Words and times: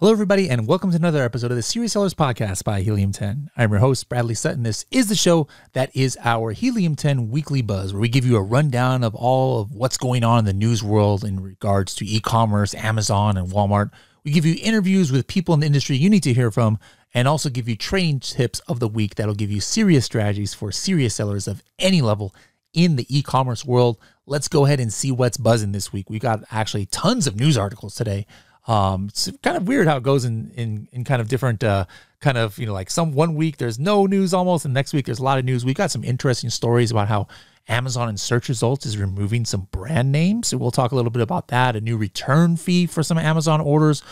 Hello, 0.00 0.12
everybody, 0.12 0.48
and 0.48 0.66
welcome 0.66 0.90
to 0.90 0.96
another 0.96 1.22
episode 1.22 1.50
of 1.50 1.58
the 1.58 1.62
Serious 1.62 1.92
Sellers 1.92 2.14
Podcast 2.14 2.64
by 2.64 2.80
Helium 2.80 3.12
10. 3.12 3.50
I'm 3.54 3.70
your 3.70 3.80
host, 3.80 4.08
Bradley 4.08 4.34
Sutton. 4.34 4.62
This 4.62 4.86
is 4.90 5.10
the 5.10 5.14
show 5.14 5.46
that 5.74 5.94
is 5.94 6.16
our 6.24 6.52
Helium 6.52 6.96
10 6.96 7.30
weekly 7.30 7.60
buzz, 7.60 7.92
where 7.92 8.00
we 8.00 8.08
give 8.08 8.24
you 8.24 8.38
a 8.38 8.42
rundown 8.42 9.04
of 9.04 9.14
all 9.14 9.60
of 9.60 9.74
what's 9.74 9.98
going 9.98 10.24
on 10.24 10.38
in 10.38 10.44
the 10.46 10.54
news 10.54 10.82
world 10.82 11.22
in 11.22 11.38
regards 11.38 11.94
to 11.96 12.06
e 12.06 12.18
commerce, 12.18 12.74
Amazon, 12.74 13.36
and 13.36 13.50
Walmart. 13.50 13.90
We 14.24 14.30
give 14.30 14.46
you 14.46 14.56
interviews 14.62 15.12
with 15.12 15.26
people 15.26 15.52
in 15.52 15.60
the 15.60 15.66
industry 15.66 15.98
you 15.98 16.08
need 16.08 16.22
to 16.22 16.32
hear 16.32 16.50
from, 16.50 16.78
and 17.12 17.28
also 17.28 17.50
give 17.50 17.68
you 17.68 17.76
training 17.76 18.20
tips 18.20 18.60
of 18.60 18.80
the 18.80 18.88
week 18.88 19.16
that'll 19.16 19.34
give 19.34 19.50
you 19.50 19.60
serious 19.60 20.06
strategies 20.06 20.54
for 20.54 20.72
serious 20.72 21.14
sellers 21.14 21.46
of 21.46 21.62
any 21.78 22.00
level 22.00 22.34
in 22.72 22.96
the 22.96 23.04
e 23.14 23.20
commerce 23.20 23.66
world. 23.66 23.98
Let's 24.24 24.48
go 24.48 24.64
ahead 24.64 24.80
and 24.80 24.90
see 24.90 25.12
what's 25.12 25.36
buzzing 25.36 25.72
this 25.72 25.92
week. 25.92 26.08
We 26.08 26.18
got 26.18 26.42
actually 26.50 26.86
tons 26.86 27.26
of 27.26 27.38
news 27.38 27.58
articles 27.58 27.94
today. 27.94 28.26
Um, 28.70 29.06
it's 29.08 29.28
kind 29.42 29.56
of 29.56 29.66
weird 29.66 29.88
how 29.88 29.96
it 29.96 30.04
goes 30.04 30.24
in 30.24 30.52
in 30.54 30.86
in 30.92 31.02
kind 31.02 31.20
of 31.20 31.26
different 31.26 31.64
uh, 31.64 31.86
kind 32.20 32.38
of 32.38 32.56
you 32.56 32.66
know 32.66 32.72
like 32.72 32.88
some 32.88 33.10
one 33.10 33.34
week 33.34 33.56
there's 33.56 33.80
no 33.80 34.06
news 34.06 34.32
almost, 34.32 34.64
and 34.64 34.72
next 34.72 34.92
week 34.92 35.06
there's 35.06 35.18
a 35.18 35.24
lot 35.24 35.40
of 35.40 35.44
news. 35.44 35.64
We 35.64 35.74
got 35.74 35.90
some 35.90 36.04
interesting 36.04 36.50
stories 36.50 36.92
about 36.92 37.08
how 37.08 37.26
Amazon 37.68 38.08
in 38.08 38.16
search 38.16 38.48
results 38.48 38.86
is 38.86 38.96
removing 38.96 39.44
some 39.44 39.66
brand 39.72 40.12
names. 40.12 40.48
So 40.48 40.56
we'll 40.56 40.70
talk 40.70 40.92
a 40.92 40.94
little 40.94 41.10
bit 41.10 41.20
about 41.20 41.48
that. 41.48 41.74
A 41.74 41.80
new 41.80 41.96
return 41.96 42.56
fee 42.56 42.86
for 42.86 43.02
some 43.02 43.18
Amazon 43.18 43.60
orders 43.60 44.04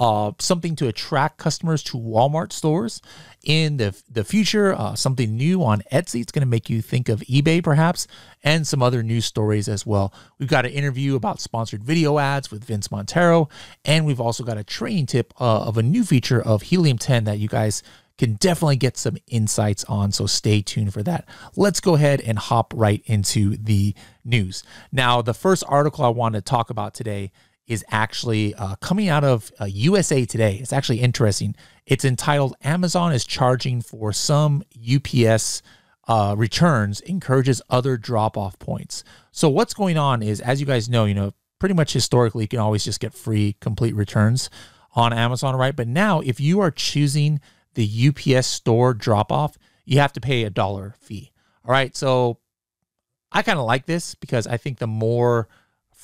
uh, 0.00 0.32
something 0.38 0.74
to 0.76 0.88
attract 0.88 1.36
customers 1.36 1.82
to 1.82 1.98
Walmart 1.98 2.52
stores 2.52 3.02
in 3.44 3.76
the, 3.76 3.94
the 4.10 4.24
future, 4.24 4.72
uh, 4.72 4.94
something 4.94 5.36
new 5.36 5.62
on 5.62 5.82
Etsy. 5.92 6.22
It's 6.22 6.32
going 6.32 6.40
to 6.40 6.48
make 6.48 6.70
you 6.70 6.80
think 6.80 7.10
of 7.10 7.20
eBay 7.20 7.62
perhaps, 7.62 8.06
and 8.42 8.66
some 8.66 8.82
other 8.82 9.02
news 9.02 9.26
stories 9.26 9.68
as 9.68 9.84
well. 9.84 10.14
We've 10.38 10.48
got 10.48 10.64
an 10.64 10.72
interview 10.72 11.16
about 11.16 11.38
sponsored 11.38 11.84
video 11.84 12.18
ads 12.18 12.50
with 12.50 12.64
Vince 12.64 12.90
Montero, 12.90 13.50
and 13.84 14.06
we've 14.06 14.20
also 14.20 14.42
got 14.42 14.56
a 14.56 14.64
training 14.64 15.04
tip 15.04 15.34
uh, 15.38 15.64
of 15.64 15.76
a 15.76 15.82
new 15.82 16.02
feature 16.02 16.40
of 16.40 16.62
Helium 16.62 16.96
10 16.96 17.24
that 17.24 17.38
you 17.38 17.48
guys 17.48 17.82
can 18.16 18.34
definitely 18.34 18.76
get 18.76 18.96
some 18.96 19.18
insights 19.28 19.84
on. 19.84 20.12
So 20.12 20.26
stay 20.26 20.62
tuned 20.62 20.94
for 20.94 21.02
that. 21.02 21.28
Let's 21.56 21.80
go 21.80 21.94
ahead 21.94 22.22
and 22.22 22.38
hop 22.38 22.72
right 22.74 23.02
into 23.04 23.56
the 23.56 23.94
news. 24.24 24.62
Now, 24.92 25.20
the 25.20 25.34
first 25.34 25.62
article 25.68 26.06
I 26.06 26.08
want 26.08 26.36
to 26.36 26.40
talk 26.40 26.70
about 26.70 26.94
today 26.94 27.32
is 27.70 27.84
actually 27.88 28.52
uh, 28.56 28.74
coming 28.80 29.08
out 29.08 29.22
of 29.22 29.52
uh, 29.60 29.64
USA 29.64 30.24
Today. 30.24 30.56
It's 30.56 30.72
actually 30.72 31.00
interesting. 31.00 31.54
It's 31.86 32.04
entitled 32.04 32.56
Amazon 32.64 33.12
is 33.12 33.24
charging 33.24 33.80
for 33.80 34.12
some 34.12 34.64
UPS 34.76 35.62
uh, 36.08 36.34
returns 36.36 37.00
encourages 37.02 37.62
other 37.70 37.96
drop 37.96 38.36
off 38.36 38.58
points. 38.58 39.04
So 39.30 39.48
what's 39.48 39.72
going 39.72 39.96
on 39.96 40.20
is, 40.20 40.40
as 40.40 40.58
you 40.58 40.66
guys 40.66 40.88
know, 40.88 41.04
you 41.04 41.14
know, 41.14 41.32
pretty 41.60 41.76
much 41.76 41.92
historically, 41.92 42.42
you 42.42 42.48
can 42.48 42.58
always 42.58 42.84
just 42.84 42.98
get 42.98 43.14
free 43.14 43.54
complete 43.60 43.94
returns 43.94 44.50
on 44.96 45.12
Amazon, 45.12 45.54
right? 45.54 45.76
But 45.76 45.86
now, 45.86 46.18
if 46.18 46.40
you 46.40 46.58
are 46.58 46.72
choosing 46.72 47.40
the 47.74 48.08
UPS 48.08 48.48
store 48.48 48.94
drop 48.94 49.30
off, 49.30 49.56
you 49.84 50.00
have 50.00 50.12
to 50.14 50.20
pay 50.20 50.42
a 50.42 50.50
dollar 50.50 50.96
fee. 50.98 51.30
All 51.64 51.70
right. 51.70 51.94
So 51.94 52.38
I 53.30 53.42
kind 53.42 53.60
of 53.60 53.64
like 53.64 53.86
this 53.86 54.16
because 54.16 54.48
I 54.48 54.56
think 54.56 54.78
the 54.78 54.88
more 54.88 55.48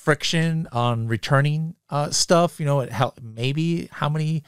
friction 0.07 0.69
on 0.71 1.05
returning 1.09 1.75
uh, 1.89 2.09
stuff. 2.11 2.61
You 2.61 2.65
know, 2.65 2.87
how 2.89 3.13
maybe 3.21 3.89
how 3.91 4.07
many 4.07 4.43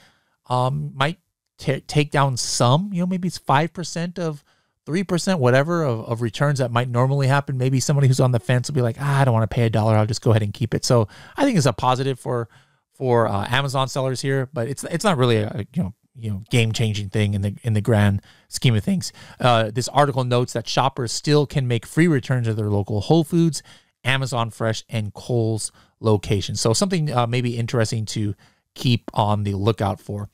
um, 0.49 0.93
might 0.95 1.19
t- 1.57 1.81
take 1.81 2.11
down 2.11 2.37
some. 2.37 2.93
You 2.93 3.01
know, 3.01 3.05
maybe 3.05 3.27
it's 3.27 3.37
five 3.37 3.73
percent 3.73 4.17
of 4.17 4.41
three 4.85 5.03
percent, 5.03 5.41
whatever 5.41 5.83
of, 5.83 6.05
of 6.05 6.21
returns 6.21 6.59
that 6.59 6.71
might 6.71 6.87
normally 6.87 7.27
happen. 7.27 7.57
Maybe 7.57 7.81
somebody 7.81 8.07
who's 8.07 8.21
on 8.21 8.31
the 8.31 8.39
fence 8.39 8.69
will 8.69 8.75
be 8.75 8.81
like, 8.81 8.95
ah, 9.01 9.19
I 9.19 9.25
don't 9.25 9.33
want 9.33 9.51
to 9.51 9.53
pay 9.53 9.63
a 9.63 9.69
dollar. 9.69 9.97
I'll 9.97 10.05
just 10.05 10.21
go 10.21 10.31
ahead 10.31 10.43
and 10.43 10.53
keep 10.53 10.73
it. 10.73 10.85
So 10.85 11.09
I 11.35 11.43
think 11.43 11.57
it's 11.57 11.65
a 11.65 11.73
positive 11.73 12.17
for 12.17 12.47
for 12.93 13.27
uh, 13.27 13.45
Amazon 13.49 13.89
sellers 13.89 14.21
here, 14.21 14.47
but 14.53 14.69
it's 14.69 14.85
it's 14.85 15.03
not 15.03 15.17
really 15.17 15.39
a 15.39 15.67
you 15.73 15.83
know 15.83 15.93
you 16.15 16.31
know 16.31 16.41
game 16.49 16.71
changing 16.71 17.09
thing 17.09 17.33
in 17.33 17.41
the 17.41 17.57
in 17.63 17.73
the 17.73 17.81
grand 17.81 18.21
scheme 18.47 18.75
of 18.75 18.83
things. 18.85 19.11
Uh, 19.41 19.71
this 19.71 19.89
article 19.89 20.23
notes 20.23 20.53
that 20.53 20.69
shoppers 20.69 21.11
still 21.11 21.45
can 21.45 21.67
make 21.67 21.85
free 21.85 22.07
returns 22.07 22.47
at 22.47 22.55
their 22.55 22.69
local 22.69 23.01
Whole 23.01 23.25
Foods 23.25 23.61
Amazon 24.03 24.49
Fresh, 24.49 24.83
and 24.89 25.13
Kohl's 25.13 25.71
locations. 25.99 26.61
So 26.61 26.73
something 26.73 27.11
uh, 27.11 27.27
maybe 27.27 27.57
interesting 27.57 28.05
to 28.07 28.35
keep 28.75 29.09
on 29.13 29.43
the 29.43 29.53
lookout 29.53 29.99
for. 29.99 30.29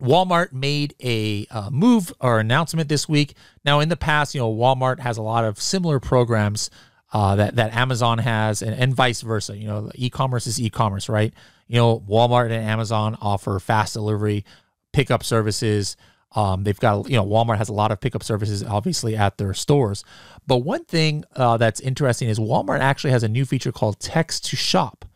Walmart 0.00 0.52
made 0.52 0.94
a 1.02 1.46
uh, 1.50 1.70
move 1.70 2.12
or 2.20 2.38
announcement 2.38 2.88
this 2.88 3.08
week. 3.08 3.34
Now, 3.64 3.80
in 3.80 3.88
the 3.88 3.96
past, 3.96 4.34
you 4.34 4.40
know, 4.40 4.54
Walmart 4.54 5.00
has 5.00 5.18
a 5.18 5.22
lot 5.22 5.44
of 5.44 5.60
similar 5.60 5.98
programs 5.98 6.70
uh, 7.12 7.36
that 7.36 7.56
that 7.56 7.74
Amazon 7.74 8.18
has, 8.18 8.62
and, 8.62 8.74
and 8.74 8.94
vice 8.94 9.22
versa. 9.22 9.56
You 9.56 9.66
know, 9.66 9.90
e-commerce 9.94 10.46
is 10.46 10.60
e-commerce, 10.60 11.08
right? 11.08 11.32
You 11.66 11.76
know, 11.76 12.00
Walmart 12.00 12.46
and 12.46 12.64
Amazon 12.64 13.16
offer 13.20 13.58
fast 13.58 13.94
delivery, 13.94 14.44
pickup 14.92 15.24
services. 15.24 15.96
Um, 16.32 16.64
they've 16.64 16.78
got, 16.78 17.08
you 17.08 17.16
know, 17.16 17.24
Walmart 17.24 17.56
has 17.56 17.68
a 17.68 17.72
lot 17.72 17.90
of 17.90 18.00
pickup 18.00 18.22
services, 18.22 18.62
obviously, 18.62 19.16
at 19.16 19.38
their 19.38 19.54
stores. 19.54 20.04
But 20.46 20.58
one 20.58 20.84
thing 20.84 21.24
uh, 21.34 21.56
that's 21.56 21.80
interesting 21.80 22.28
is 22.28 22.38
Walmart 22.38 22.80
actually 22.80 23.12
has 23.12 23.22
a 23.22 23.28
new 23.28 23.44
feature 23.44 23.72
called 23.72 23.98
text 23.98 24.44
to 24.46 24.56
shop. 24.56 25.06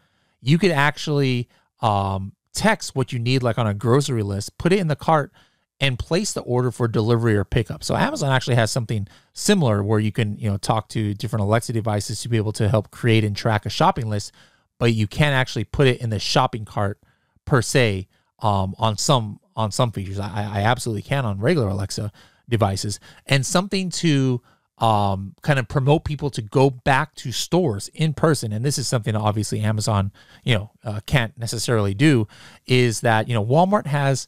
You 0.40 0.58
could 0.58 0.70
actually 0.70 1.48
um, 1.80 2.32
text 2.54 2.94
what 2.94 3.12
you 3.12 3.18
need, 3.18 3.42
like 3.42 3.58
on 3.58 3.66
a 3.66 3.74
grocery 3.74 4.22
list, 4.22 4.56
put 4.56 4.72
it 4.72 4.78
in 4.78 4.88
the 4.88 4.96
cart, 4.96 5.32
and 5.80 5.98
place 5.98 6.32
the 6.32 6.42
order 6.42 6.70
for 6.70 6.86
delivery 6.86 7.36
or 7.36 7.44
pickup. 7.44 7.82
So 7.82 7.96
Amazon 7.96 8.32
actually 8.32 8.54
has 8.54 8.70
something 8.70 9.08
similar 9.32 9.82
where 9.82 9.98
you 9.98 10.12
can, 10.12 10.38
you 10.38 10.48
know, 10.48 10.56
talk 10.56 10.88
to 10.90 11.12
different 11.12 11.42
Alexa 11.42 11.72
devices 11.72 12.22
to 12.22 12.28
be 12.28 12.36
able 12.36 12.52
to 12.52 12.68
help 12.68 12.90
create 12.90 13.24
and 13.24 13.36
track 13.36 13.66
a 13.66 13.70
shopping 13.70 14.08
list, 14.08 14.32
but 14.78 14.94
you 14.94 15.08
can't 15.08 15.34
actually 15.34 15.64
put 15.64 15.88
it 15.88 16.00
in 16.00 16.10
the 16.10 16.20
shopping 16.20 16.64
cart 16.64 17.00
per 17.44 17.60
se 17.60 18.06
um, 18.38 18.74
on 18.78 18.96
some 18.96 19.40
on 19.56 19.70
some 19.70 19.92
features. 19.92 20.18
I, 20.18 20.48
I 20.52 20.60
absolutely 20.62 21.02
can 21.02 21.24
on 21.24 21.38
regular 21.38 21.68
Alexa 21.68 22.12
devices, 22.48 23.00
and 23.26 23.44
something 23.44 23.90
to 23.90 24.42
um, 24.78 25.34
kind 25.42 25.58
of 25.58 25.68
promote 25.68 26.04
people 26.04 26.30
to 26.30 26.42
go 26.42 26.68
back 26.68 27.14
to 27.16 27.30
stores 27.30 27.88
in 27.94 28.14
person. 28.14 28.52
And 28.52 28.64
this 28.64 28.78
is 28.78 28.88
something 28.88 29.14
obviously 29.14 29.60
Amazon, 29.60 30.12
you 30.42 30.54
know, 30.54 30.70
uh, 30.84 31.00
can't 31.06 31.36
necessarily 31.38 31.94
do. 31.94 32.26
Is 32.66 33.00
that 33.00 33.28
you 33.28 33.34
know 33.34 33.44
Walmart 33.44 33.86
has 33.86 34.26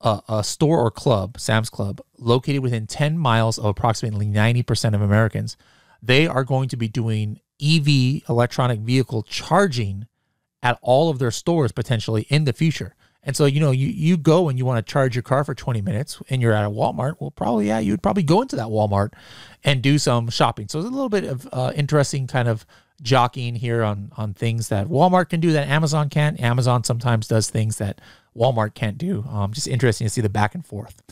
a, 0.00 0.20
a, 0.28 0.44
store 0.44 0.78
or 0.78 0.90
club, 0.90 1.38
Sam's 1.38 1.70
Club, 1.70 2.00
located 2.18 2.60
within 2.60 2.86
10 2.86 3.18
miles 3.18 3.58
of 3.58 3.66
approximately 3.66 4.26
90% 4.26 4.94
of 4.94 5.00
Americans. 5.00 5.56
They 6.02 6.26
are 6.26 6.44
going 6.44 6.68
to 6.68 6.76
be 6.76 6.88
doing 6.88 7.40
EV 7.62 8.28
electronic 8.28 8.80
vehicle 8.80 9.22
charging 9.22 10.06
at 10.62 10.78
all 10.82 11.10
of 11.10 11.18
their 11.18 11.30
stores 11.30 11.72
potentially 11.72 12.26
in 12.28 12.44
the 12.44 12.52
future. 12.52 12.94
And 13.24 13.34
so, 13.34 13.46
you 13.46 13.58
know, 13.58 13.70
you, 13.70 13.88
you 13.88 14.16
go 14.16 14.48
and 14.48 14.58
you 14.58 14.64
want 14.64 14.84
to 14.84 14.92
charge 14.92 15.16
your 15.16 15.22
car 15.22 15.44
for 15.44 15.54
20 15.54 15.80
minutes 15.80 16.22
and 16.28 16.42
you're 16.42 16.52
at 16.52 16.64
a 16.64 16.70
Walmart. 16.70 17.16
Well, 17.18 17.30
probably, 17.30 17.68
yeah, 17.68 17.78
you 17.78 17.92
would 17.92 18.02
probably 18.02 18.22
go 18.22 18.42
into 18.42 18.56
that 18.56 18.66
Walmart 18.66 19.12
and 19.64 19.82
do 19.82 19.98
some 19.98 20.28
shopping. 20.28 20.68
So 20.68 20.78
it's 20.78 20.88
a 20.88 20.90
little 20.90 21.08
bit 21.08 21.24
of 21.24 21.48
uh, 21.52 21.72
interesting 21.74 22.26
kind 22.26 22.48
of 22.48 22.66
jockeying 23.02 23.56
here 23.56 23.82
on, 23.82 24.12
on 24.16 24.34
things 24.34 24.68
that 24.68 24.88
Walmart 24.88 25.30
can 25.30 25.40
do 25.40 25.52
that 25.52 25.68
Amazon 25.68 26.08
can't. 26.08 26.38
Amazon 26.38 26.84
sometimes 26.84 27.26
does 27.26 27.48
things 27.48 27.78
that 27.78 28.00
Walmart 28.36 28.74
can't 28.74 28.98
do. 28.98 29.24
Um, 29.28 29.52
just 29.52 29.68
interesting 29.68 30.06
to 30.06 30.10
see 30.10 30.20
the 30.20 30.28
back 30.28 30.54
and 30.54 30.64
forth. 30.64 31.02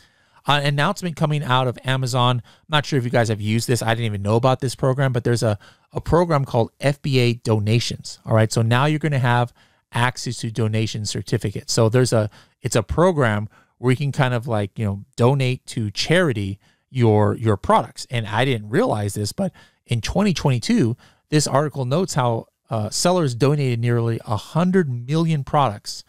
Uh, 0.47 0.59
an 0.61 0.67
announcement 0.67 1.17
coming 1.17 1.43
out 1.43 1.69
of 1.69 1.79
Amazon. 1.85 2.43
I'm 2.45 2.67
not 2.69 2.85
sure 2.85 2.99
if 2.99 3.05
you 3.05 3.11
guys 3.11 3.29
have 3.29 3.41
used 3.41 3.69
this. 3.69 3.81
I 3.81 3.95
didn't 3.95 4.07
even 4.07 4.23
know 4.23 4.37
about 4.37 4.61
this 4.61 4.75
program, 4.75 5.13
but 5.13 5.23
there's 5.23 5.43
a, 5.43 5.59
a 5.93 6.01
program 6.01 6.45
called 6.45 6.73
FBA 6.81 7.43
donations. 7.43 8.19
All 8.27 8.35
right. 8.35 8.53
So 8.53 8.61
now 8.61 8.87
you're 8.87 8.99
going 8.99 9.13
to 9.13 9.19
have 9.19 9.53
access 9.93 10.39
to 10.39 10.51
donation 10.51 11.05
certificates. 11.05 11.73
So 11.73 11.89
there's 11.89 12.13
a 12.13 12.31
it's 12.61 12.77
a 12.77 12.83
program 12.83 13.49
where 13.79 13.91
you 13.91 13.97
can 13.97 14.13
kind 14.13 14.35
of 14.35 14.47
like, 14.47 14.79
you 14.79 14.85
know, 14.85 15.05
donate 15.17 15.67
to 15.67 15.91
charity 15.91 16.59
your 16.91 17.35
your 17.37 17.57
products. 17.57 18.07
And 18.11 18.27
I 18.27 18.45
didn't 18.45 18.69
realize 18.69 19.15
this, 19.15 19.33
but 19.33 19.53
in 19.87 20.01
2022, 20.01 20.97
this 21.31 21.47
article 21.47 21.85
notes 21.85 22.15
how 22.15 22.47
uh, 22.71 22.91
sellers 22.91 23.35
donated 23.35 23.81
nearly 23.81 24.19
100 24.25 24.89
million 24.89 25.45
products 25.45 26.05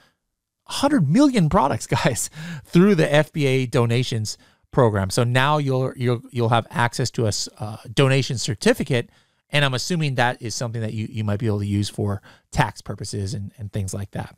100 0.65 1.09
million 1.09 1.50
products 1.50 1.88
guys 2.03 2.30
through 2.65 2.95
the 2.95 3.06
FBA 3.06 3.69
donations 3.69 4.38
program. 4.71 5.09
So 5.09 5.24
now 5.24 5.57
you'll 5.57 5.94
you'll 5.95 6.21
you'll 6.31 6.50
have 6.50 6.68
access 6.69 7.12
to 7.12 7.27
a 7.27 7.31
uh, 7.59 7.77
donation 7.94 8.38
certificate 8.38 9.09
and 9.53 9.63
I'm 9.63 9.75
assuming 9.75 10.15
that 10.15 10.41
is 10.41 10.55
something 10.55 10.81
that 10.81 10.94
you, 10.94 11.07
you 11.09 11.23
might 11.23 11.39
be 11.39 11.45
able 11.45 11.59
to 11.59 11.65
use 11.65 11.88
for 11.88 12.21
tax 12.51 12.81
purposes 12.81 13.33
and, 13.33 13.51
and 13.57 13.71
things 13.71 13.94
like 13.94 14.11
that. 14.11 14.35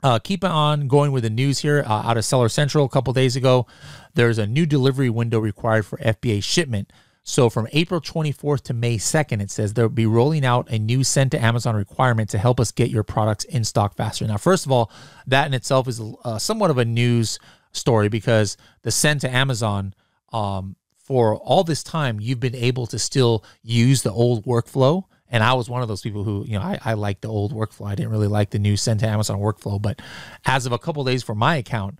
Uh, 0.00 0.20
keep 0.20 0.44
on 0.44 0.86
going 0.86 1.10
with 1.10 1.24
the 1.24 1.30
news 1.30 1.58
here 1.58 1.82
uh, 1.84 2.02
out 2.04 2.16
of 2.16 2.24
Seller 2.24 2.48
Central 2.48 2.84
a 2.84 2.88
couple 2.88 3.12
days 3.12 3.34
ago. 3.34 3.66
There's 4.14 4.38
a 4.38 4.46
new 4.46 4.64
delivery 4.64 5.10
window 5.10 5.40
required 5.40 5.84
for 5.86 5.98
FBA 5.98 6.44
shipment. 6.44 6.92
So 7.24 7.50
from 7.50 7.66
April 7.72 8.00
24th 8.00 8.62
to 8.62 8.74
May 8.74 8.96
2nd, 8.96 9.42
it 9.42 9.50
says 9.50 9.74
they'll 9.74 9.88
be 9.88 10.06
rolling 10.06 10.46
out 10.46 10.70
a 10.70 10.78
new 10.78 11.02
send 11.02 11.32
to 11.32 11.44
Amazon 11.44 11.74
requirement 11.74 12.30
to 12.30 12.38
help 12.38 12.60
us 12.60 12.70
get 12.70 12.90
your 12.90 13.02
products 13.02 13.44
in 13.44 13.64
stock 13.64 13.96
faster. 13.96 14.26
Now, 14.26 14.36
first 14.36 14.64
of 14.64 14.72
all, 14.72 14.90
that 15.26 15.46
in 15.46 15.52
itself 15.52 15.88
is 15.88 16.00
uh, 16.24 16.38
somewhat 16.38 16.70
of 16.70 16.78
a 16.78 16.84
news 16.84 17.40
story 17.72 18.08
because 18.08 18.56
the 18.82 18.90
send 18.90 19.20
to 19.22 19.30
Amazon 19.30 19.94
um, 20.32 20.76
for 21.08 21.36
all 21.36 21.64
this 21.64 21.82
time, 21.82 22.20
you've 22.20 22.38
been 22.38 22.54
able 22.54 22.86
to 22.88 22.98
still 22.98 23.42
use 23.62 24.02
the 24.02 24.12
old 24.12 24.44
workflow 24.44 25.04
And 25.30 25.44
I 25.44 25.54
was 25.54 25.68
one 25.68 25.82
of 25.82 25.88
those 25.88 26.00
people 26.02 26.24
who, 26.24 26.44
you 26.46 26.58
know, 26.58 26.64
I, 26.64 26.78
I 26.84 26.94
like 26.94 27.20
the 27.20 27.28
old 27.28 27.52
workflow. 27.52 27.86
I 27.86 27.94
didn't 27.94 28.12
really 28.12 28.28
like 28.28 28.50
the 28.50 28.58
new 28.58 28.76
send 28.76 29.00
to 29.00 29.06
Amazon 29.06 29.38
workflow. 29.40 29.80
But 29.80 30.00
as 30.46 30.66
of 30.66 30.72
a 30.72 30.78
couple 30.78 31.02
of 31.02 31.08
days 31.08 31.22
for 31.22 31.34
my 31.34 31.56
account, 31.56 31.98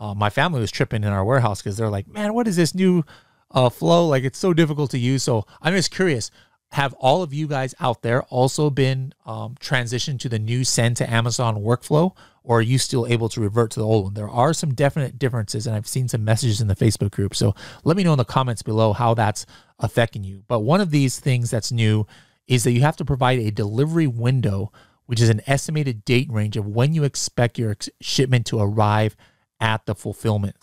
uh, 0.00 0.14
my 0.14 0.30
family 0.30 0.60
was 0.60 0.70
tripping 0.70 1.02
in 1.02 1.10
our 1.10 1.24
warehouse 1.24 1.60
because 1.60 1.76
they're 1.76 1.90
like, 1.90 2.06
man, 2.06 2.34
what 2.34 2.46
is 2.46 2.56
this 2.56 2.74
new 2.74 3.04
uh, 3.50 3.68
flow? 3.68 4.06
Like 4.06 4.22
it's 4.22 4.38
so 4.38 4.52
difficult 4.54 4.90
to 4.92 4.98
use. 4.98 5.24
So 5.24 5.44
I'm 5.60 5.74
just 5.74 5.90
curious. 5.90 6.30
Have 6.72 6.94
all 6.94 7.22
of 7.22 7.34
you 7.34 7.48
guys 7.48 7.74
out 7.80 8.02
there 8.02 8.22
also 8.24 8.70
been 8.70 9.12
um, 9.26 9.56
transitioned 9.58 10.20
to 10.20 10.28
the 10.28 10.38
new 10.38 10.62
send 10.64 10.96
to 10.98 11.10
Amazon 11.10 11.56
workflow, 11.56 12.14
or 12.42 12.58
are 12.58 12.62
you 12.62 12.78
still 12.78 13.06
able 13.06 13.28
to 13.30 13.40
revert 13.40 13.70
to 13.72 13.80
the 13.80 13.86
old 13.86 14.04
one? 14.04 14.14
There 14.14 14.28
are 14.28 14.52
some 14.52 14.74
definite 14.74 15.18
differences, 15.18 15.66
and 15.66 15.76
I've 15.76 15.86
seen 15.86 16.08
some 16.08 16.24
messages 16.24 16.60
in 16.60 16.68
the 16.68 16.76
Facebook 16.76 17.10
group. 17.10 17.34
So 17.34 17.54
let 17.84 17.96
me 17.96 18.04
know 18.04 18.12
in 18.12 18.18
the 18.18 18.24
comments 18.24 18.62
below 18.62 18.92
how 18.92 19.14
that's 19.14 19.46
affecting 19.78 20.24
you. 20.24 20.44
But 20.48 20.60
one 20.60 20.80
of 20.80 20.90
these 20.90 21.18
things 21.18 21.50
that's 21.50 21.70
new 21.70 22.06
is 22.46 22.64
that 22.64 22.72
you 22.72 22.80
have 22.80 22.96
to 22.96 23.04
provide 23.04 23.38
a 23.38 23.50
delivery 23.50 24.06
window, 24.06 24.72
which 25.06 25.20
is 25.20 25.28
an 25.28 25.42
estimated 25.46 26.04
date 26.04 26.30
range 26.30 26.56
of 26.56 26.66
when 26.66 26.94
you 26.94 27.04
expect 27.04 27.58
your 27.58 27.76
shipment 28.00 28.46
to 28.46 28.58
arrive 28.58 29.16
at 29.60 29.86
the 29.86 29.94
fulfillment 29.94 30.56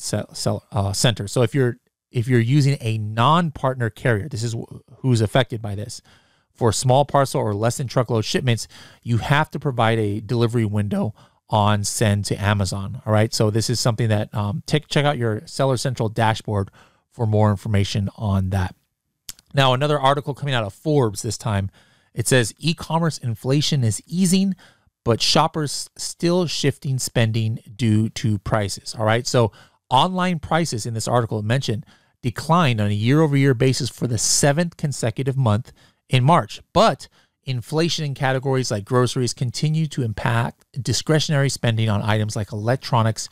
uh, 0.71 0.93
center. 0.93 1.27
So 1.27 1.41
if 1.41 1.53
you're 1.53 1.77
if 2.11 2.29
you're 2.29 2.39
using 2.39 2.77
a 2.79 2.97
non-partner 2.97 3.89
carrier, 3.89 4.29
this 4.29 4.41
is 4.41 4.55
who's 4.99 5.19
affected 5.19 5.61
by 5.61 5.75
this. 5.75 6.01
For 6.53 6.71
small 6.71 7.03
parcel 7.03 7.41
or 7.41 7.53
less 7.53 7.75
than 7.77 7.87
truckload 7.87 8.23
shipments, 8.23 8.69
you 9.03 9.17
have 9.17 9.51
to 9.51 9.59
provide 9.59 9.99
a 9.99 10.21
delivery 10.21 10.63
window 10.63 11.13
on 11.49 11.83
send 11.83 12.25
to 12.25 12.35
Amazon. 12.35 13.01
All 13.05 13.13
right. 13.13 13.33
So 13.33 13.49
this 13.49 13.69
is 13.69 13.79
something 13.79 14.09
that 14.09 14.33
um, 14.33 14.63
take, 14.65 14.87
check 14.87 15.05
out 15.05 15.17
your 15.17 15.41
Seller 15.45 15.77
Central 15.77 16.09
dashboard 16.09 16.71
for 17.11 17.27
more 17.27 17.51
information 17.51 18.09
on 18.17 18.49
that. 18.49 18.75
Now, 19.53 19.73
another 19.73 19.99
article 19.99 20.33
coming 20.33 20.53
out 20.53 20.63
of 20.63 20.73
Forbes 20.73 21.21
this 21.21 21.37
time, 21.37 21.69
it 22.13 22.27
says 22.27 22.53
e-commerce 22.57 23.17
inflation 23.17 23.83
is 23.83 24.01
easing, 24.07 24.55
but 25.03 25.21
shoppers 25.21 25.89
still 25.95 26.47
shifting 26.47 26.97
spending 26.97 27.59
due 27.75 28.09
to 28.09 28.39
prices. 28.39 28.95
All 28.97 29.05
right. 29.05 29.27
So 29.27 29.51
online 29.89 30.39
prices 30.39 30.85
in 30.85 30.93
this 30.93 31.07
article 31.07 31.41
mentioned 31.43 31.85
declined 32.21 32.81
on 32.81 32.87
a 32.87 32.93
year-over-year 32.93 33.53
basis 33.53 33.87
for 33.87 34.07
the 34.07 34.17
seventh 34.17 34.77
consecutive 34.77 35.37
month 35.37 35.71
in 36.09 36.23
March. 36.23 36.59
But 36.73 37.07
inflation 37.45 38.05
in 38.05 38.13
categories 38.15 38.71
like 38.71 38.85
groceries 38.85 39.33
continue 39.33 39.85
to 39.87 40.01
impact 40.01 40.65
discretionary 40.81 41.49
spending 41.49 41.89
on 41.89 42.01
items 42.01 42.35
like 42.35 42.51
electronics, 42.51 43.29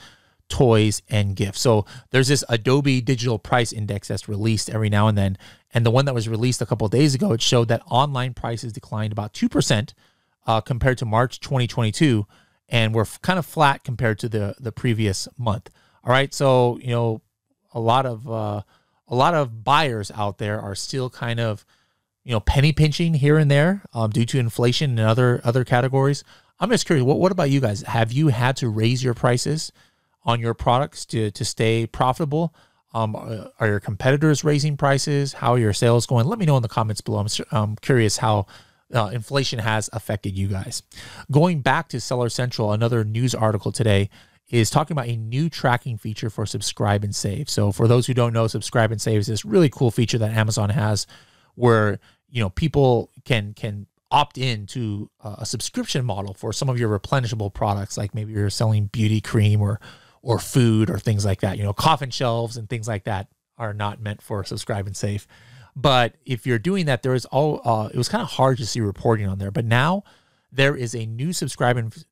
toys, 0.50 1.02
and 1.10 1.36
gifts. 1.36 1.62
So 1.62 1.86
there's 2.12 2.28
this 2.28 2.44
Adobe 2.48 3.02
Digital 3.02 3.40
Price 3.40 3.74
Index 3.74 4.08
that's 4.08 4.30
released 4.30 4.70
every 4.70 4.90
now 4.90 5.08
and 5.08 5.18
then. 5.18 5.38
And 5.74 5.86
the 5.86 5.92
one 5.92 6.06
that 6.06 6.14
was 6.14 6.30
released 6.30 6.62
a 6.62 6.66
couple 6.66 6.88
days 6.88 7.16
ago, 7.16 7.34
it 7.34 7.42
showed 7.42 7.68
that 7.70 7.82
online 7.90 8.34
prices 8.34 8.72
declined 8.72 9.12
about 9.12 9.34
2% 9.34 9.94
uh, 10.46 10.62
compared 10.62 11.00
to 11.00 11.06
March 11.06 11.40
2022. 11.40 12.28
And 12.70 12.94
we're 12.94 13.06
kind 13.06 13.40
of 13.40 13.46
flat 13.46 13.84
compared 13.84 14.20
to 14.20 14.30
the, 14.30 14.56
the 14.60 14.72
previous 14.72 15.28
month. 15.38 15.70
All 16.04 16.12
right. 16.12 16.34
So, 16.34 16.78
you 16.82 16.90
know, 16.90 17.22
a 17.74 17.80
lot 17.80 18.06
of, 18.06 18.30
uh, 18.30 18.62
a 19.08 19.16
lot 19.16 19.34
of 19.34 19.64
buyers 19.64 20.12
out 20.12 20.38
there 20.38 20.62
are 20.62 20.76
still 20.76 21.10
kind 21.10 21.40
of, 21.40 21.66
you 22.24 22.32
know, 22.32 22.40
penny 22.40 22.72
pinching 22.72 23.14
here 23.16 23.38
and 23.38 23.52
there 23.52 23.84
um, 23.94 24.10
due 24.10 24.26
to 24.26 24.40
inflation 24.40 24.92
and 24.92 25.08
other 25.08 25.42
other 25.44 25.64
categories. 25.64 26.24
I'm 26.60 26.70
just 26.70 26.86
curious. 26.86 27.04
What, 27.04 27.20
what 27.20 27.32
about 27.32 27.50
you 27.50 27.60
guys? 27.60 27.82
Have 27.82 28.12
you 28.12 28.30
had 28.30 28.56
to 28.58 28.70
raise 28.70 29.04
your 29.04 29.14
prices 29.14 29.72
on 30.24 30.40
your 30.40 30.54
products 30.54 31.06
to 31.08 31.32
to 31.32 31.46
stay 31.46 31.86
profitable? 31.86 32.54
Um, 32.94 33.16
are 33.60 33.68
your 33.68 33.80
competitors 33.80 34.44
raising 34.44 34.78
prices? 34.78 35.34
How 35.34 35.54
are 35.54 35.60
your 35.60 35.74
sales 35.74 36.06
going? 36.06 36.28
Let 36.28 36.38
me 36.38 36.46
know 36.46 36.58
in 36.58 36.62
the 36.62 36.70
comments 36.70 37.02
below. 37.02 37.20
I'm, 37.20 37.28
I'm 37.52 37.76
curious 37.78 38.18
how 38.18 38.46
uh, 38.94 39.10
inflation 39.12 39.58
has 39.58 39.90
affected 39.94 40.38
you 40.38 40.48
guys. 40.48 40.84
Going 41.32 41.62
back 41.62 41.90
to 41.90 42.00
Seller 42.00 42.30
Central, 42.30 42.72
another 42.72 43.04
news 43.04 43.34
article 43.34 43.72
today 43.72 44.12
is 44.50 44.70
talking 44.70 44.94
about 44.94 45.08
a 45.08 45.16
new 45.16 45.50
tracking 45.50 45.98
feature 45.98 46.30
for 46.30 46.46
subscribe 46.46 47.04
and 47.04 47.16
save. 47.16 47.50
So 47.50 47.72
for 47.72 47.88
those 47.88 48.06
who 48.06 48.14
don't 48.14 48.34
know, 48.34 48.46
subscribe 48.46 48.92
and 48.92 49.02
save 49.02 49.22
is 49.22 49.28
this 49.28 49.44
really 49.44 49.70
cool 49.70 49.90
feature 49.90 50.20
that 50.20 50.38
Amazon 50.38 50.70
has 50.70 51.08
where 51.56 52.00
you 52.30 52.42
know 52.42 52.50
people 52.50 53.12
can 53.26 53.54
can 53.54 53.88
opt 54.12 54.38
in 54.38 54.68
to 54.68 55.10
a 55.24 55.46
subscription 55.46 56.06
model 56.06 56.36
for 56.36 56.54
some 56.54 56.70
of 56.70 56.80
your 56.80 57.00
replenishable 57.00 57.52
products 57.52 57.98
like 57.98 58.14
maybe 58.14 58.32
you're 58.32 58.50
selling 58.50 58.86
beauty 58.86 59.20
cream 59.20 59.62
or 59.62 59.80
or 60.22 60.38
food 60.40 60.90
or 60.90 61.00
things 61.00 61.26
like 61.26 61.42
that. 61.42 61.58
You 61.58 61.64
know 61.64 61.74
coffin 61.74 62.10
shelves 62.12 62.58
and 62.58 62.70
things 62.70 62.88
like 62.88 63.06
that 63.06 63.28
are 63.58 63.74
not 63.74 64.02
meant 64.02 64.22
for 64.22 64.44
subscribe 64.44 64.88
and 64.88 64.96
save 64.96 65.28
but 65.76 66.16
if 66.26 66.46
you're 66.46 66.60
doing 66.60 66.86
that 66.86 67.04
there 67.04 67.14
is 67.14 67.26
all 67.26 67.62
uh, 67.66 67.90
it 67.94 67.98
was 67.98 68.10
kind 68.10 68.22
of 68.22 68.30
hard 68.30 68.58
to 68.58 68.66
see 68.66 68.80
reporting 68.80 69.28
on 69.28 69.40
there. 69.40 69.52
But 69.52 69.66
now 69.66 70.04
there 70.52 70.76
is 70.76 70.94
a 70.94 71.06
new 71.06 71.34
subscribe 71.34 71.78
and 71.78 72.06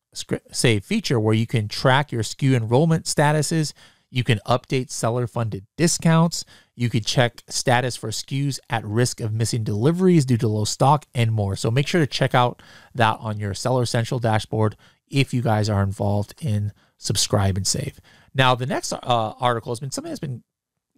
save 0.51 0.83
feature 0.83 1.19
where 1.19 1.33
you 1.33 1.47
can 1.47 1.67
track 1.67 2.11
your 2.11 2.23
SKU 2.23 2.55
enrollment 2.55 3.05
statuses 3.05 3.73
you 4.11 4.25
can 4.25 4.39
update 4.45 4.91
seller 4.91 5.25
funded 5.25 5.65
discounts. 5.77 6.43
You 6.75 6.89
could 6.89 7.05
check 7.05 7.41
status 7.47 7.95
for 7.95 8.09
SKUs 8.09 8.59
at 8.69 8.85
risk 8.85 9.21
of 9.21 9.33
missing 9.33 9.63
deliveries 9.63 10.25
due 10.25 10.37
to 10.37 10.49
low 10.49 10.65
stock 10.65 11.05
and 11.15 11.31
more. 11.31 11.55
So 11.55 11.71
make 11.71 11.87
sure 11.87 12.01
to 12.01 12.07
check 12.07 12.35
out 12.35 12.61
that 12.93 13.17
on 13.21 13.39
your 13.39 13.53
Seller 13.53 13.85
Central 13.85 14.19
dashboard 14.19 14.75
if 15.09 15.33
you 15.33 15.41
guys 15.41 15.69
are 15.69 15.81
involved 15.81 16.35
in 16.41 16.73
subscribe 16.97 17.55
and 17.55 17.65
save. 17.65 18.01
Now, 18.35 18.53
the 18.53 18.65
next 18.65 18.91
uh, 18.91 18.97
article 19.01 19.71
has 19.71 19.79
been 19.79 19.91
something 19.91 20.11
that's 20.11 20.19
been 20.19 20.43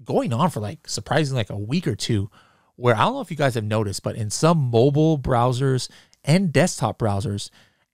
going 0.03 0.33
on 0.33 0.49
for 0.49 0.59
like 0.59 0.87
surprisingly 0.87 1.39
like 1.39 1.49
a 1.51 1.57
week 1.57 1.87
or 1.87 1.95
two 1.95 2.31
where 2.75 2.95
I 2.95 3.01
don't 3.01 3.13
know 3.13 3.21
if 3.21 3.29
you 3.29 3.37
guys 3.37 3.53
have 3.53 3.63
noticed, 3.63 4.01
but 4.01 4.15
in 4.15 4.31
some 4.31 4.57
mobile 4.57 5.19
browsers 5.19 5.87
and 6.23 6.51
desktop 6.51 6.97
browsers, 6.97 7.51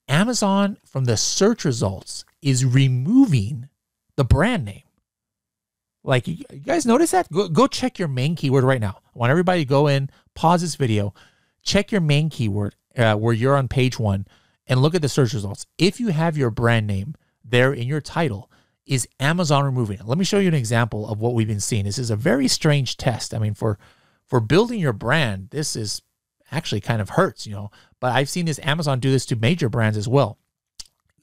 Amazon 0.08 0.78
from 0.86 1.06
the 1.06 1.18
search 1.18 1.66
results 1.66 2.24
is 2.42 2.64
removing 2.64 3.68
the 4.16 4.24
brand 4.24 4.64
name. 4.64 4.84
Like 6.10 6.28
you, 6.28 6.44
guys 6.66 6.88
notice 6.88 7.12
that? 7.12 7.32
Go, 7.32 7.48
go 7.48 7.68
check 7.68 8.00
your 8.00 8.08
main 8.08 8.36
keyword 8.36 8.64
right 8.64 8.82
now. 8.82 9.00
I 9.16 9.20
want 9.20 9.30
everybody 9.30 9.62
to 9.62 9.70
go 9.70 9.86
in, 9.86 10.10
pause 10.34 10.62
this 10.62 10.74
video, 10.74 11.14
check 11.62 11.92
your 11.92 12.02
main 12.02 12.32
keyword 12.32 12.76
uh, 12.98 13.14
where 13.14 13.32
you're 13.32 13.56
on 13.56 13.68
page 13.68 14.00
one, 14.00 14.26
and 14.66 14.82
look 14.82 14.96
at 14.96 15.04
the 15.04 15.08
search 15.08 15.36
results. 15.36 15.68
If 15.78 16.00
you 16.00 16.08
have 16.08 16.36
your 16.36 16.50
brand 16.50 16.88
name 16.88 17.14
there 17.46 17.72
in 17.72 17.88
your 17.88 18.02
title, 18.02 18.50
is 18.88 19.08
Amazon 19.20 19.64
removing 19.64 20.00
it? 20.00 20.08
Let 20.08 20.18
me 20.18 20.26
show 20.26 20.40
you 20.40 20.48
an 20.48 20.56
example 20.56 21.08
of 21.08 21.20
what 21.20 21.36
we've 21.36 21.48
been 21.48 21.60
seeing. 21.60 21.86
This 21.86 22.00
is 22.00 22.10
a 22.10 22.16
very 22.16 22.48
strange 22.48 22.98
test. 22.98 23.36
I 23.36 23.38
mean, 23.38 23.54
for 23.54 23.78
for 24.26 24.40
building 24.40 24.80
your 24.80 24.94
brand, 24.94 25.50
this 25.52 25.76
is 25.76 26.02
actually 26.52 26.82
kind 26.82 27.02
of 27.04 27.12
hurts, 27.12 27.46
you 27.46 27.54
know. 27.54 27.70
But 28.00 28.14
I've 28.14 28.30
seen 28.30 28.48
this 28.48 28.60
Amazon 28.64 29.00
do 29.00 29.12
this 29.12 29.28
to 29.28 29.36
major 29.36 29.70
brands 29.70 29.96
as 29.96 30.08
well. 30.08 30.40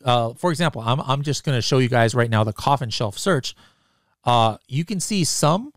Uh, 0.05 0.35
for 0.35 0.53
example, 0.53 0.81
I'm 0.81 1.01
I'm 1.01 1.23
just 1.23 1.43
going 1.43 1.59
to 1.59 1.63
show 1.63 1.79
you 1.79 1.89
guys 1.89 2.15
right 2.15 2.31
now 2.31 2.45
the 2.45 2.53
coffin 2.53 2.91
shelf 2.91 3.19
search 3.19 3.57
uh, 4.27 4.59
you 4.69 4.85
can 4.85 5.01
see 5.01 5.25
some 5.25 5.73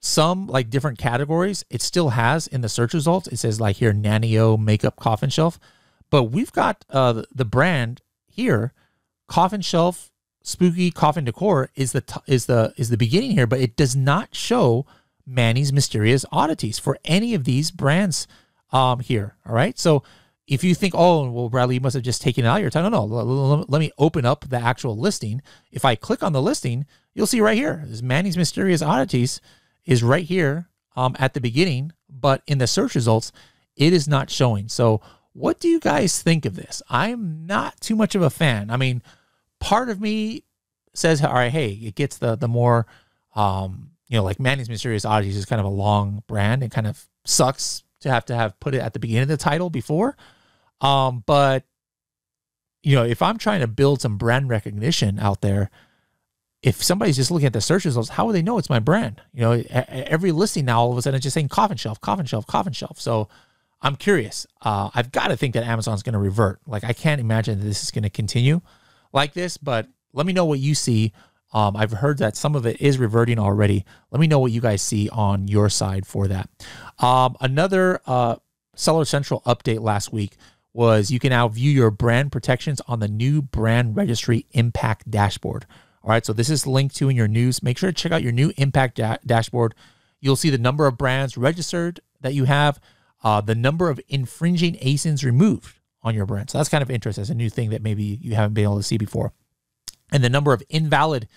some 0.00 0.46
like 0.46 0.70
different 0.70 0.96
categories. 0.96 1.64
It 1.68 1.82
still 1.82 2.10
has 2.10 2.46
in 2.46 2.60
the 2.60 2.68
search 2.68 2.94
results 2.94 3.26
it 3.26 3.38
says 3.38 3.60
like 3.60 3.76
here 3.76 3.92
nanio 3.92 4.58
makeup 4.58 4.96
coffin 4.96 5.28
shelf. 5.28 5.58
But 6.08 6.24
we've 6.24 6.52
got 6.52 6.84
uh 6.88 7.24
the 7.34 7.44
brand 7.44 8.00
here 8.26 8.72
coffin 9.26 9.60
shelf 9.60 10.10
spooky 10.42 10.90
coffin 10.90 11.24
decor 11.24 11.70
is 11.74 11.92
the 11.92 12.00
t- 12.00 12.20
is 12.26 12.46
the 12.46 12.72
is 12.76 12.88
the 12.88 12.96
beginning 12.96 13.32
here 13.32 13.46
but 13.46 13.60
it 13.60 13.76
does 13.76 13.94
not 13.94 14.34
show 14.34 14.86
manny's 15.26 15.72
mysterious 15.72 16.24
oddities 16.32 16.78
for 16.78 16.96
any 17.04 17.34
of 17.34 17.44
these 17.44 17.70
brands 17.70 18.26
um 18.72 19.00
here 19.00 19.34
all 19.44 19.54
right? 19.54 19.78
So 19.78 20.04
if 20.48 20.64
you 20.64 20.74
think, 20.74 20.94
oh, 20.96 21.28
well, 21.30 21.50
Bradley, 21.50 21.74
you 21.74 21.80
must 21.82 21.94
have 21.94 22.02
just 22.02 22.22
taken 22.22 22.46
out 22.46 22.62
your 22.62 22.70
time. 22.70 22.90
No, 22.90 23.06
no. 23.06 23.64
Let 23.68 23.78
me 23.78 23.92
open 23.98 24.24
up 24.24 24.48
the 24.48 24.56
actual 24.56 24.96
listing. 24.96 25.42
If 25.70 25.84
I 25.84 25.94
click 25.94 26.22
on 26.22 26.32
the 26.32 26.40
listing, 26.40 26.86
you'll 27.12 27.26
see 27.26 27.42
right 27.42 27.56
here, 27.56 27.84
this 27.86 28.00
Manny's 28.00 28.38
Mysterious 28.38 28.80
Oddities 28.80 29.42
is 29.84 30.02
right 30.02 30.24
here 30.24 30.70
um, 30.96 31.14
at 31.18 31.34
the 31.34 31.40
beginning, 31.40 31.92
but 32.08 32.42
in 32.46 32.56
the 32.56 32.66
search 32.66 32.94
results, 32.94 33.30
it 33.76 33.92
is 33.92 34.08
not 34.08 34.30
showing. 34.30 34.68
So, 34.68 35.02
what 35.34 35.60
do 35.60 35.68
you 35.68 35.78
guys 35.78 36.20
think 36.22 36.46
of 36.46 36.56
this? 36.56 36.82
I'm 36.88 37.46
not 37.46 37.80
too 37.80 37.94
much 37.94 38.14
of 38.14 38.22
a 38.22 38.30
fan. 38.30 38.70
I 38.70 38.78
mean, 38.78 39.02
part 39.60 39.90
of 39.90 40.00
me 40.00 40.44
says, 40.94 41.22
all 41.22 41.34
right, 41.34 41.52
hey, 41.52 41.72
it 41.72 41.94
gets 41.94 42.16
the 42.16 42.36
the 42.36 42.48
more, 42.48 42.86
um, 43.36 43.90
you 44.08 44.16
know, 44.16 44.24
like 44.24 44.40
Manny's 44.40 44.70
Mysterious 44.70 45.04
Oddities 45.04 45.36
is 45.36 45.44
kind 45.44 45.60
of 45.60 45.66
a 45.66 45.70
long 45.70 46.22
brand. 46.26 46.62
It 46.62 46.70
kind 46.70 46.86
of 46.86 47.06
sucks 47.24 47.84
to 48.00 48.10
have 48.10 48.24
to 48.26 48.34
have 48.34 48.58
put 48.60 48.74
it 48.74 48.80
at 48.80 48.94
the 48.94 48.98
beginning 48.98 49.24
of 49.24 49.28
the 49.28 49.36
title 49.36 49.68
before. 49.70 50.16
Um, 50.80 51.22
but 51.26 51.64
you 52.82 52.94
know, 52.94 53.04
if 53.04 53.22
I'm 53.22 53.38
trying 53.38 53.60
to 53.60 53.66
build 53.66 54.00
some 54.00 54.16
brand 54.16 54.48
recognition 54.48 55.18
out 55.18 55.40
there, 55.40 55.70
if 56.62 56.82
somebody's 56.82 57.16
just 57.16 57.30
looking 57.30 57.46
at 57.46 57.52
the 57.52 57.60
search 57.60 57.84
results, 57.84 58.10
how 58.10 58.26
would 58.26 58.34
they 58.34 58.42
know 58.42 58.58
it's 58.58 58.70
my 58.70 58.78
brand? 58.78 59.20
You 59.32 59.40
know, 59.42 59.62
every 59.70 60.32
listing 60.32 60.64
now 60.64 60.80
all 60.80 60.92
of 60.92 60.98
a 60.98 61.02
sudden 61.02 61.16
it's 61.16 61.22
just 61.22 61.34
saying 61.34 61.48
coffin 61.48 61.76
shelf, 61.76 62.00
coffin 62.00 62.26
shelf, 62.26 62.46
coffin 62.46 62.72
shelf. 62.72 63.00
So 63.00 63.28
I'm 63.80 63.96
curious. 63.96 64.46
Uh, 64.62 64.90
I've 64.94 65.12
got 65.12 65.28
to 65.28 65.36
think 65.36 65.54
that 65.54 65.64
Amazon's 65.64 66.02
going 66.02 66.14
to 66.14 66.18
revert. 66.18 66.60
Like 66.66 66.84
I 66.84 66.92
can't 66.92 67.20
imagine 67.20 67.60
that 67.60 67.64
this 67.64 67.82
is 67.82 67.90
going 67.90 68.02
to 68.02 68.10
continue 68.10 68.60
like 69.12 69.34
this. 69.34 69.56
But 69.56 69.88
let 70.12 70.26
me 70.26 70.32
know 70.32 70.44
what 70.44 70.58
you 70.58 70.74
see. 70.74 71.12
Um, 71.52 71.76
I've 71.76 71.92
heard 71.92 72.18
that 72.18 72.36
some 72.36 72.54
of 72.54 72.66
it 72.66 72.80
is 72.80 72.98
reverting 72.98 73.38
already. 73.38 73.84
Let 74.10 74.20
me 74.20 74.26
know 74.26 74.38
what 74.38 74.52
you 74.52 74.60
guys 74.60 74.82
see 74.82 75.08
on 75.08 75.48
your 75.48 75.68
side 75.70 76.06
for 76.06 76.28
that. 76.28 76.50
Um, 76.98 77.36
another 77.40 78.00
uh, 78.06 78.36
Seller 78.74 79.04
Central 79.04 79.40
update 79.42 79.80
last 79.80 80.12
week 80.12 80.36
was 80.72 81.10
you 81.10 81.18
can 81.18 81.30
now 81.30 81.48
view 81.48 81.70
your 81.70 81.90
brand 81.90 82.32
protections 82.32 82.80
on 82.86 83.00
the 83.00 83.08
new 83.08 83.42
brand 83.42 83.96
registry 83.96 84.46
impact 84.52 85.10
dashboard. 85.10 85.66
All 86.02 86.10
right, 86.10 86.24
so 86.24 86.32
this 86.32 86.50
is 86.50 86.66
linked 86.66 86.96
to 86.96 87.08
in 87.08 87.16
your 87.16 87.28
news. 87.28 87.62
Make 87.62 87.78
sure 87.78 87.90
to 87.90 87.94
check 87.94 88.12
out 88.12 88.22
your 88.22 88.32
new 88.32 88.52
impact 88.56 88.96
da- 88.96 89.16
dashboard. 89.26 89.74
You'll 90.20 90.36
see 90.36 90.50
the 90.50 90.58
number 90.58 90.86
of 90.86 90.98
brands 90.98 91.36
registered 91.36 92.00
that 92.20 92.34
you 92.34 92.44
have, 92.44 92.80
uh, 93.22 93.40
the 93.40 93.54
number 93.54 93.90
of 93.90 94.00
infringing 94.08 94.74
ASINs 94.74 95.24
removed 95.24 95.78
on 96.02 96.14
your 96.14 96.26
brand. 96.26 96.50
So 96.50 96.58
that's 96.58 96.68
kind 96.68 96.82
of 96.82 96.90
interesting. 96.90 97.22
It's 97.22 97.30
a 97.30 97.34
new 97.34 97.50
thing 97.50 97.70
that 97.70 97.82
maybe 97.82 98.18
you 98.20 98.34
haven't 98.34 98.54
been 98.54 98.64
able 98.64 98.76
to 98.76 98.82
see 98.82 98.98
before. 98.98 99.32
And 100.12 100.24
the 100.24 100.30
number 100.30 100.52
of 100.52 100.62
invalid 100.68 101.28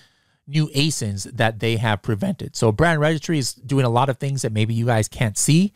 new 0.47 0.67
ASINs 0.69 1.23
that 1.31 1.59
they 1.59 1.77
have 1.77 2.01
prevented. 2.01 2.55
So 2.55 2.71
brand 2.71 2.99
registry 2.99 3.37
is 3.37 3.53
doing 3.53 3.85
a 3.85 3.89
lot 3.89 4.09
of 4.09 4.17
things 4.17 4.41
that 4.41 4.51
maybe 4.51 4.73
you 4.73 4.85
guys 4.85 5.07
can't 5.07 5.37
see 5.37 5.73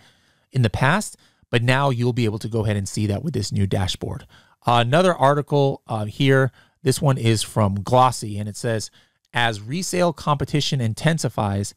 in 0.51 0.61
the 0.61 0.69
past, 0.69 1.17
but 1.55 1.63
now 1.63 1.89
you'll 1.89 2.11
be 2.11 2.25
able 2.25 2.37
to 2.37 2.49
go 2.49 2.65
ahead 2.65 2.75
and 2.75 2.85
see 2.85 3.07
that 3.07 3.23
with 3.23 3.33
this 3.33 3.49
new 3.49 3.65
dashboard. 3.65 4.27
Uh, 4.67 4.83
another 4.85 5.15
article 5.15 5.81
uh, 5.87 6.03
here, 6.03 6.51
this 6.83 7.01
one 7.01 7.17
is 7.17 7.43
from 7.43 7.75
Glossy, 7.75 8.37
and 8.37 8.49
it 8.49 8.57
says, 8.57 8.91
as 9.33 9.61
resale 9.61 10.11
competition 10.11 10.81
intensifies, 10.81 11.73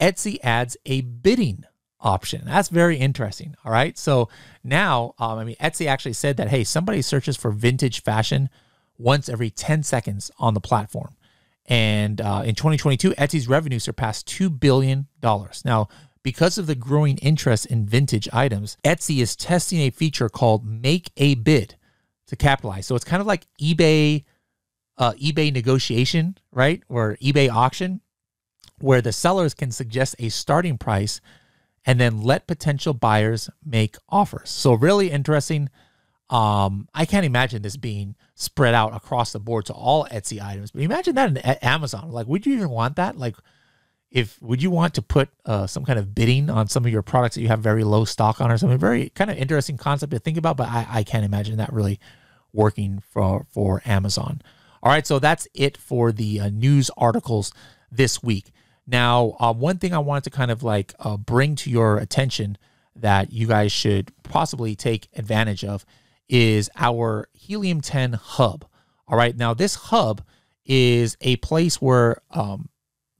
Etsy 0.00 0.38
adds 0.42 0.78
a 0.86 1.02
bidding 1.02 1.64
option. 2.00 2.40
That's 2.46 2.70
very 2.70 2.96
interesting. 2.96 3.54
All 3.66 3.70
right. 3.70 3.98
So 3.98 4.30
now, 4.64 5.12
um, 5.18 5.38
I 5.38 5.44
mean, 5.44 5.56
Etsy 5.56 5.86
actually 5.86 6.14
said 6.14 6.38
that, 6.38 6.48
hey, 6.48 6.64
somebody 6.64 7.02
searches 7.02 7.36
for 7.36 7.50
vintage 7.50 8.02
fashion 8.02 8.48
once 8.96 9.28
every 9.28 9.50
10 9.50 9.82
seconds 9.82 10.30
on 10.38 10.54
the 10.54 10.60
platform. 10.60 11.14
And 11.66 12.18
uh, 12.18 12.44
in 12.46 12.54
2022, 12.54 13.10
Etsy's 13.10 13.46
revenue 13.46 13.78
surpassed 13.78 14.26
$2 14.26 14.58
billion. 14.58 15.08
Now, 15.22 15.88
because 16.22 16.58
of 16.58 16.66
the 16.66 16.74
growing 16.74 17.18
interest 17.18 17.66
in 17.66 17.86
vintage 17.86 18.28
items, 18.32 18.76
Etsy 18.84 19.20
is 19.20 19.36
testing 19.36 19.80
a 19.80 19.90
feature 19.90 20.28
called 20.28 20.64
Make 20.64 21.10
a 21.16 21.34
Bid 21.34 21.76
to 22.26 22.36
capitalize. 22.36 22.86
So 22.86 22.94
it's 22.94 23.04
kind 23.04 23.20
of 23.20 23.26
like 23.26 23.46
eBay, 23.60 24.24
uh, 24.98 25.12
eBay 25.12 25.52
negotiation, 25.52 26.38
right? 26.52 26.82
Or 26.88 27.16
eBay 27.20 27.50
auction, 27.50 28.00
where 28.78 29.02
the 29.02 29.12
sellers 29.12 29.54
can 29.54 29.70
suggest 29.70 30.16
a 30.18 30.28
starting 30.28 30.78
price 30.78 31.20
and 31.84 32.00
then 32.00 32.22
let 32.22 32.46
potential 32.46 32.94
buyers 32.94 33.50
make 33.64 33.96
offers. 34.08 34.50
So 34.50 34.74
really 34.74 35.10
interesting. 35.10 35.68
Um, 36.30 36.88
I 36.94 37.04
can't 37.04 37.26
imagine 37.26 37.62
this 37.62 37.76
being 37.76 38.14
spread 38.34 38.74
out 38.74 38.94
across 38.94 39.32
the 39.32 39.40
board 39.40 39.66
to 39.66 39.72
all 39.72 40.06
Etsy 40.06 40.40
items. 40.42 40.70
But 40.70 40.82
imagine 40.82 41.14
that 41.16 41.30
in 41.30 41.36
Amazon. 41.38 42.10
Like, 42.10 42.26
would 42.26 42.46
you 42.46 42.54
even 42.54 42.70
want 42.70 42.96
that? 42.96 43.18
Like, 43.18 43.36
if 44.12 44.40
would 44.42 44.62
you 44.62 44.70
want 44.70 44.94
to 44.94 45.02
put 45.02 45.30
uh, 45.46 45.66
some 45.66 45.84
kind 45.84 45.98
of 45.98 46.14
bidding 46.14 46.50
on 46.50 46.68
some 46.68 46.84
of 46.84 46.92
your 46.92 47.02
products 47.02 47.34
that 47.34 47.40
you 47.40 47.48
have 47.48 47.60
very 47.60 47.82
low 47.82 48.04
stock 48.04 48.40
on 48.40 48.50
or 48.50 48.58
something? 48.58 48.78
Very 48.78 49.08
kind 49.10 49.30
of 49.30 49.38
interesting 49.38 49.78
concept 49.78 50.12
to 50.12 50.18
think 50.18 50.36
about, 50.36 50.56
but 50.56 50.68
I, 50.68 50.86
I 50.88 51.02
can't 51.02 51.24
imagine 51.24 51.56
that 51.56 51.72
really 51.72 51.98
working 52.52 53.02
for 53.10 53.46
for 53.50 53.82
Amazon. 53.86 54.42
All 54.82 54.92
right, 54.92 55.06
so 55.06 55.18
that's 55.18 55.48
it 55.54 55.78
for 55.78 56.12
the 56.12 56.40
uh, 56.40 56.48
news 56.50 56.90
articles 56.96 57.52
this 57.90 58.22
week. 58.22 58.50
Now, 58.86 59.36
uh, 59.40 59.52
one 59.54 59.78
thing 59.78 59.94
I 59.94 59.98
wanted 59.98 60.24
to 60.24 60.30
kind 60.30 60.50
of 60.50 60.62
like 60.62 60.92
uh, 60.98 61.16
bring 61.16 61.54
to 61.56 61.70
your 61.70 61.98
attention 61.98 62.58
that 62.96 63.32
you 63.32 63.46
guys 63.46 63.72
should 63.72 64.12
possibly 64.24 64.74
take 64.74 65.08
advantage 65.16 65.64
of 65.64 65.86
is 66.28 66.68
our 66.76 67.28
Helium 67.32 67.80
10 67.80 68.14
hub. 68.14 68.66
All 69.08 69.16
right. 69.16 69.36
Now, 69.36 69.54
this 69.54 69.74
hub 69.74 70.22
is 70.64 71.16
a 71.20 71.36
place 71.36 71.80
where 71.80 72.20
um, 72.30 72.68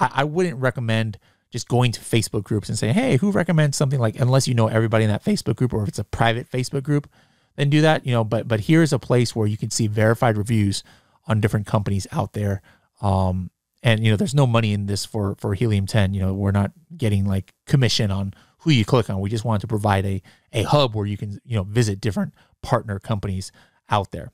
I, 0.00 0.10
I 0.14 0.24
wouldn't 0.24 0.58
recommend 0.58 1.16
just 1.50 1.68
going 1.68 1.92
to 1.92 2.00
Facebook 2.00 2.42
groups 2.42 2.68
and 2.68 2.76
saying, 2.76 2.94
hey, 2.94 3.18
who 3.18 3.30
recommends 3.30 3.76
something 3.76 4.00
like, 4.00 4.18
unless 4.18 4.48
you 4.48 4.54
know 4.54 4.66
everybody 4.66 5.04
in 5.04 5.10
that 5.10 5.24
Facebook 5.24 5.54
group 5.54 5.72
or 5.72 5.84
if 5.84 5.90
it's 5.90 6.00
a 6.00 6.04
private 6.04 6.50
Facebook 6.50 6.82
group, 6.82 7.08
then 7.54 7.70
do 7.70 7.80
that, 7.82 8.04
you 8.04 8.12
know, 8.12 8.24
but, 8.24 8.48
but 8.48 8.60
here's 8.60 8.92
a 8.92 8.98
place 8.98 9.36
where 9.36 9.46
you 9.46 9.56
can 9.56 9.70
see 9.70 9.86
verified 9.86 10.36
reviews 10.36 10.82
on 11.28 11.40
different 11.40 11.66
companies 11.66 12.08
out 12.10 12.32
there. 12.32 12.62
Um, 13.00 13.52
and 13.82 14.04
you 14.04 14.10
know, 14.10 14.16
there's 14.16 14.34
no 14.34 14.46
money 14.46 14.72
in 14.72 14.86
this 14.86 15.04
for 15.04 15.34
for 15.36 15.54
Helium 15.54 15.86
10. 15.86 16.14
You 16.14 16.20
know, 16.20 16.32
we're 16.34 16.52
not 16.52 16.72
getting 16.96 17.26
like 17.26 17.52
commission 17.66 18.10
on 18.10 18.32
who 18.62 18.70
you 18.70 18.84
click 18.84 19.10
on. 19.10 19.20
We 19.20 19.30
just 19.30 19.44
wanted 19.44 19.60
to 19.62 19.66
provide 19.66 20.06
a 20.06 20.22
a 20.52 20.62
hub 20.62 20.94
where 20.94 21.06
you 21.06 21.16
can 21.16 21.38
you 21.44 21.56
know 21.56 21.64
visit 21.64 22.00
different 22.00 22.34
partner 22.62 22.98
companies 22.98 23.52
out 23.90 24.10
there. 24.10 24.30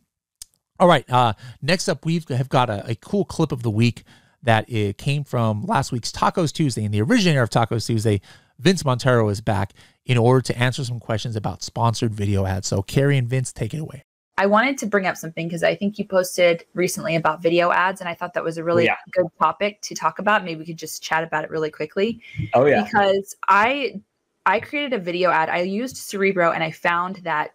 All 0.81 0.89
right. 0.89 1.09
Uh, 1.11 1.33
next 1.61 1.89
up, 1.89 2.05
we've 2.05 2.27
have 2.29 2.49
got 2.49 2.71
a, 2.71 2.91
a 2.91 2.95
cool 2.95 3.25
clip 3.25 3.53
of 3.53 3.63
the 3.63 3.71
week 3.71 4.05
that 4.43 4.71
it 4.71 4.99
came 4.99 5.25
from 5.25 5.65
last 5.67 5.91
week's 5.91 6.13
Tacos 6.13 6.53
Tuesday. 6.53 6.85
And 6.85 6.95
the 6.95 7.03
originator 7.03 7.43
of 7.43 7.51
Tacos 7.51 7.87
Tuesday, 7.87 8.21
Vince 8.59 8.85
Montero, 8.85 9.29
is 9.29 9.41
back 9.41 9.73
in 10.07 10.17
order 10.17 10.41
to 10.43 10.59
answer 10.59 10.85
some 10.85 11.01
questions 11.01 11.35
about 11.35 11.63
sponsored 11.63 12.15
video 12.15 12.47
ads. 12.47 12.69
So, 12.69 12.83
Carrie 12.83 13.19
and 13.19 13.29
Vince, 13.29 13.53
take 13.53 13.75
it 13.75 13.79
away. 13.79 14.05
I 14.39 14.47
wanted 14.47 14.79
to 14.79 14.87
bring 14.87 15.05
up 15.05 15.17
something 15.17 15.49
because 15.49 15.65
I 15.65 15.75
think 15.75 15.99
you 15.99 16.05
posted 16.05 16.65
recently 16.73 17.17
about 17.17 17.43
video 17.43 17.73
ads, 17.73 18.01
and 18.01 18.09
I 18.09 18.15
thought 18.15 18.35
that 18.35 18.45
was 18.45 18.57
a 18.57 18.63
really 18.63 18.85
yeah. 18.85 18.95
good 19.11 19.27
topic 19.41 19.83
to 19.83 19.97
talk 19.97 20.21
about. 20.21 20.45
Maybe 20.45 20.61
we 20.61 20.65
could 20.65 20.77
just 20.77 21.03
chat 21.03 21.25
about 21.25 21.43
it 21.43 21.51
really 21.51 21.71
quickly. 21.71 22.23
Oh 22.55 22.65
yeah. 22.65 22.85
Because 22.85 23.35
I 23.49 24.01
I 24.49 24.61
created 24.61 24.95
a 24.95 24.99
video 24.99 25.31
ad. 25.31 25.49
I 25.49 25.61
used 25.61 25.97
Cerebro, 25.97 26.51
and 26.51 26.65
I 26.65 26.71
found 26.71 27.17
that 27.17 27.55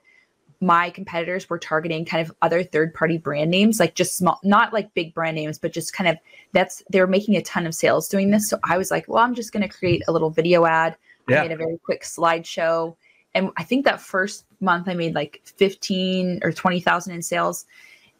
my 0.62 0.91
competitors 0.91 1.50
were 1.50 1.59
targeting 1.59 2.05
kind 2.05 2.25
of 2.25 2.33
other 2.41 2.63
third 2.63 2.93
party 2.93 3.17
brand 3.17 3.51
names, 3.51 3.79
like 3.79 3.95
just 3.95 4.15
small, 4.15 4.39
not 4.43 4.71
like 4.71 4.93
big 4.93 5.13
brand 5.13 5.35
names, 5.35 5.59
but 5.59 5.73
just 5.73 5.91
kind 5.91 6.07
of 6.07 6.17
that's 6.53 6.81
they 6.89 7.01
were 7.01 7.07
making 7.07 7.35
a 7.35 7.41
ton 7.41 7.65
of 7.65 7.75
sales 7.75 8.07
doing 8.07 8.29
this. 8.29 8.47
So 8.47 8.59
I 8.63 8.77
was 8.77 8.89
like, 8.89 9.07
well, 9.09 9.23
I'm 9.23 9.35
just 9.35 9.51
going 9.51 9.67
to 9.67 9.77
create 9.77 10.03
a 10.07 10.13
little 10.13 10.29
video 10.29 10.65
ad. 10.65 10.95
Yeah. 11.27 11.39
I 11.39 11.47
made 11.47 11.51
a 11.51 11.57
very 11.57 11.77
quick 11.83 12.03
slideshow 12.03 12.95
and 13.35 13.51
I 13.57 13.63
think 13.63 13.85
that 13.85 14.01
first 14.01 14.45
month 14.59 14.88
I 14.88 14.93
made 14.93 15.15
like 15.15 15.41
15 15.43 16.39
or 16.43 16.51
20,000 16.51 17.13
in 17.13 17.21
sales. 17.21 17.65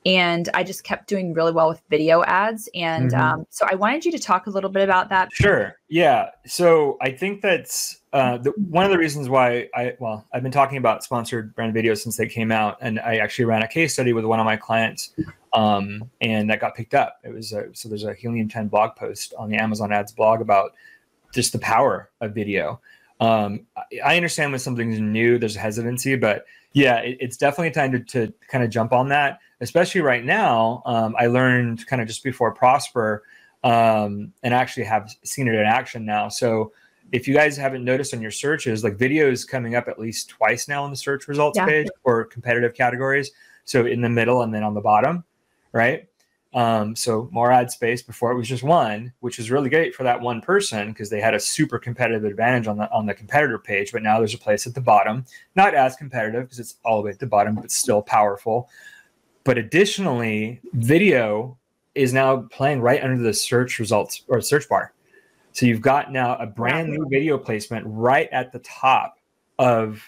And 0.06 0.50
I 0.54 0.64
just 0.64 0.84
kept 0.84 1.08
doing 1.08 1.34
really 1.34 1.52
well 1.52 1.70
with 1.70 1.82
video 1.90 2.24
ads. 2.24 2.70
And 2.76 3.12
mm-hmm. 3.12 3.22
um, 3.22 3.48
so 3.50 3.66
I 3.70 3.76
wanted 3.76 4.06
you 4.06 4.12
to 4.12 4.20
talk 4.20 4.48
a 4.48 4.50
little 4.50 4.70
bit 4.70 4.84
about 4.84 5.10
that. 5.10 5.32
Sure. 5.32 5.78
Yeah. 5.88 6.30
So 6.46 6.98
I 7.02 7.12
think 7.12 7.42
that's 7.42 8.02
uh, 8.12 8.38
the, 8.38 8.52
one 8.52 8.84
of 8.84 8.92
the 8.92 8.98
reasons 8.98 9.30
why 9.30 9.70
I, 9.74 9.94
well, 10.00 10.28
I've 10.34 10.44
been 10.44 10.52
talking 10.52 10.78
about 10.78 11.04
sponsored 11.04 11.56
brand 11.56 11.74
videos 11.74 12.00
since 12.00 12.18
they 12.18 12.28
came 12.28 12.52
out. 12.52 12.78
And 12.82 13.00
I 13.00 13.18
actually 13.18 13.46
ran 13.46 13.64
a 13.64 13.68
case 13.68 13.94
study 13.94 14.14
with 14.14 14.26
one 14.26 14.40
of 14.40 14.46
my 14.46 14.58
clients 14.58 15.14
um, 15.54 16.10
and 16.20 16.50
that 16.50 16.60
got 16.60 16.76
picked 16.76 16.94
up. 16.94 17.20
It 17.24 17.34
was 17.34 17.54
a, 17.54 17.74
so 17.74 17.88
there's 17.88 18.04
a 18.04 18.14
Helium 18.14 18.50
10 18.50 18.68
blog 18.68 18.96
post 18.96 19.34
on 19.38 19.50
the 19.50 19.58
Amazon 19.58 19.92
ads 19.92 20.12
blog 20.12 20.42
about 20.42 20.74
just 21.34 21.54
the 21.54 21.60
power 21.60 22.10
of 22.22 22.34
video. 22.34 22.82
Um, 23.20 23.68
I 24.04 24.16
understand 24.16 24.52
when 24.52 24.60
something's 24.60 25.00
new, 25.00 25.38
there's 25.38 25.56
hesitancy, 25.56 26.16
but 26.16 26.46
yeah, 26.74 26.98
it, 26.98 27.18
it's 27.20 27.38
definitely 27.38 27.72
time 27.72 27.92
to, 27.92 28.00
to 28.00 28.34
kind 28.50 28.64
of 28.64 28.70
jump 28.70 28.92
on 28.92 29.10
that, 29.10 29.40
especially 29.63 30.01
right 30.01 30.24
now. 30.24 30.84
Um, 30.86 31.15
I 31.17 31.27
learned 31.27 31.88
kind 31.88 32.01
of 32.01 32.08
just 32.08 32.24
before 32.24 32.53
Prosper 32.53 33.24
um, 33.63 34.34
and 34.43 34.53
actually 34.53 34.84
have 34.84 35.10
seen 35.24 35.48
it 35.48 35.55
in 35.55 35.65
action 35.65 36.05
now. 36.05 36.27
So 36.27 36.74
if 37.13 37.27
you 37.27 37.34
guys 37.34 37.55
haven't 37.55 37.86
noticed 37.86 38.13
on 38.13 38.22
your 38.22 38.32
searches, 38.32 38.84
like 38.84 38.98
videos 38.98 39.48
coming 39.48 39.75
up 39.75 39.88
at 39.88 40.00
least 40.00 40.29
twice 40.29 40.67
now 40.67 40.84
on 40.84 40.89
the 40.91 40.98
search 40.98 41.27
results 41.27 41.58
yeah. 41.58 41.65
page 41.65 41.88
for 42.03 42.25
competitive 42.25 42.74
categories. 42.74 43.32
So 43.65 43.86
in 43.86 44.01
the 44.01 44.10
middle 44.10 44.41
and 44.41 44.53
then 44.53 44.63
on 44.63 44.74
the 44.74 44.82
bottom, 44.82 45.24
right? 45.72 46.08
Um, 46.53 46.96
so 46.96 47.29
more 47.32 47.51
ad 47.51 47.72
space 47.72 48.03
before 48.03 48.32
it 48.32 48.36
was 48.36 48.48
just 48.48 48.62
one, 48.62 49.12
which 49.22 49.38
was 49.38 49.50
really 49.50 49.70
great 49.70 49.96
for 49.96 50.03
that 50.03 50.22
one 50.22 50.39
person 50.39 50.89
because 50.89 51.10
they 51.10 51.20
had 51.20 51.34
a 51.34 51.39
super 51.39 51.79
competitive 51.79 52.25
advantage 52.25 52.67
on 52.67 52.77
the 52.77 52.91
on 52.91 53.08
the 53.08 53.13
competitor 53.13 53.58
page. 53.58 53.91
But 53.91 54.03
now 54.03 54.20
there's 54.20 54.36
a 54.36 54.39
place 54.39 54.67
at 54.67 54.75
the 54.75 54.82
bottom, 54.82 55.25
not 55.55 55.74
as 55.74 55.96
competitive 55.96 56.43
because 56.43 56.60
it's 56.60 56.75
all 56.86 56.98
the 56.98 57.03
way 57.03 57.12
at 57.12 57.20
the 57.20 57.25
bottom, 57.25 57.55
but 57.55 57.72
still 57.72 58.03
powerful. 58.03 58.70
But 59.44 59.58
additionally, 59.58 60.62
video 60.74 61.58
is 61.96 62.14
now 62.14 62.48
playing 62.52 62.82
right 62.82 63.04
under 63.04 63.22
the 63.22 63.34
search 63.34 63.80
results 63.80 64.24
or 64.28 64.42
search 64.42 64.68
bar. 64.70 64.94
So 65.52 65.66
you've 65.66 65.82
got 65.82 66.12
now 66.12 66.36
a 66.38 66.48
brand 66.48 66.90
new 66.90 67.08
video 67.10 67.38
placement 67.38 67.86
right 67.88 68.28
at 68.32 68.52
the 68.52 68.60
top 68.60 69.20
of 69.60 70.02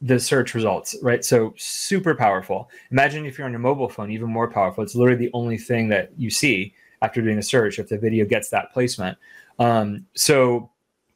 the 0.00 0.18
search 0.18 0.54
results, 0.54 0.96
right? 1.02 1.24
So 1.24 1.54
super 1.56 2.14
powerful. 2.14 2.70
Imagine 2.90 3.26
if 3.26 3.38
you're 3.38 3.46
on 3.46 3.52
your 3.52 3.60
mobile 3.60 3.88
phone, 3.88 4.10
even 4.10 4.28
more 4.28 4.50
powerful. 4.50 4.82
It's 4.82 4.94
literally 4.94 5.26
the 5.26 5.30
only 5.34 5.58
thing 5.58 5.88
that 5.88 6.10
you 6.16 6.30
see 6.30 6.74
after 7.02 7.22
doing 7.22 7.38
a 7.38 7.42
search 7.42 7.78
if 7.78 7.88
the 7.88 7.98
video 7.98 8.24
gets 8.24 8.48
that 8.50 8.72
placement. 8.72 9.18
Um, 9.58 10.06
so 10.14 10.70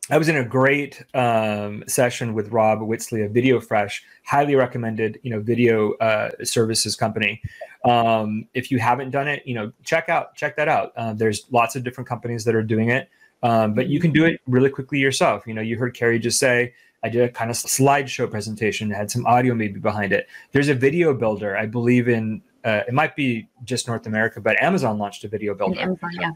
I 0.09 0.19
was 0.19 0.29
in 0.29 0.37
a 0.37 0.45
great 0.45 1.05
um, 1.15 1.83
session 1.89 2.33
with 2.33 2.51
Rob 2.51 2.81
Whitsley 2.81 3.23
of 3.23 3.33
Video 3.33 3.61
Fresh, 3.61 4.05
highly 4.25 4.55
recommended, 4.55 5.19
you 5.23 5.31
know, 5.31 5.41
video 5.41 5.95
uh, 5.95 6.31
services 6.45 6.95
company. 6.95 7.43
Um, 7.85 8.47
if 8.55 8.71
you 8.71 8.79
haven't 8.79 9.11
done 9.11 9.27
it, 9.27 9.43
you 9.47 9.55
know, 9.55 9.73
check 9.83 10.09
out 10.09 10.37
check 10.37 10.57
that 10.57 10.69
out. 10.69 10.93
Uh, 10.97 11.13
there's 11.13 11.47
lots 11.51 11.75
of 11.75 11.83
different 11.83 12.09
companies 12.09 12.45
that 12.45 12.55
are 12.55 12.63
doing 12.63 12.91
it, 12.91 13.09
um, 13.43 13.75
but 13.75 13.89
you 13.89 13.99
can 13.99 14.13
do 14.13 14.25
it 14.25 14.41
really 14.47 14.71
quickly 14.71 14.99
yourself. 15.01 15.45
You 15.45 15.55
know, 15.55 15.63
you 15.63 15.77
heard 15.77 15.95
Carrie 15.95 16.21
just 16.21 16.39
say, 16.39 16.73
I 17.03 17.09
did 17.09 17.23
a 17.23 17.29
kind 17.29 17.51
of 17.51 17.57
slideshow 17.57 18.31
presentation, 18.31 18.91
had 18.91 19.11
some 19.11 19.27
audio 19.27 19.55
maybe 19.55 19.81
behind 19.81 20.13
it. 20.13 20.29
There's 20.53 20.69
a 20.69 20.75
video 20.75 21.15
builder, 21.15 21.57
I 21.57 21.67
believe 21.67 22.09
in. 22.09 22.43
Uh, 22.65 22.83
it 22.87 22.95
might 22.95 23.15
be 23.15 23.49
just 23.65 23.87
North 23.87 24.07
America, 24.07 24.41
but 24.41 24.61
Amazon 24.61 24.99
launched 24.99 25.23
a 25.25 25.29
video 25.29 25.55
builder. 25.55 25.81
Amazon, 25.81 26.11
yeah. 26.13 26.31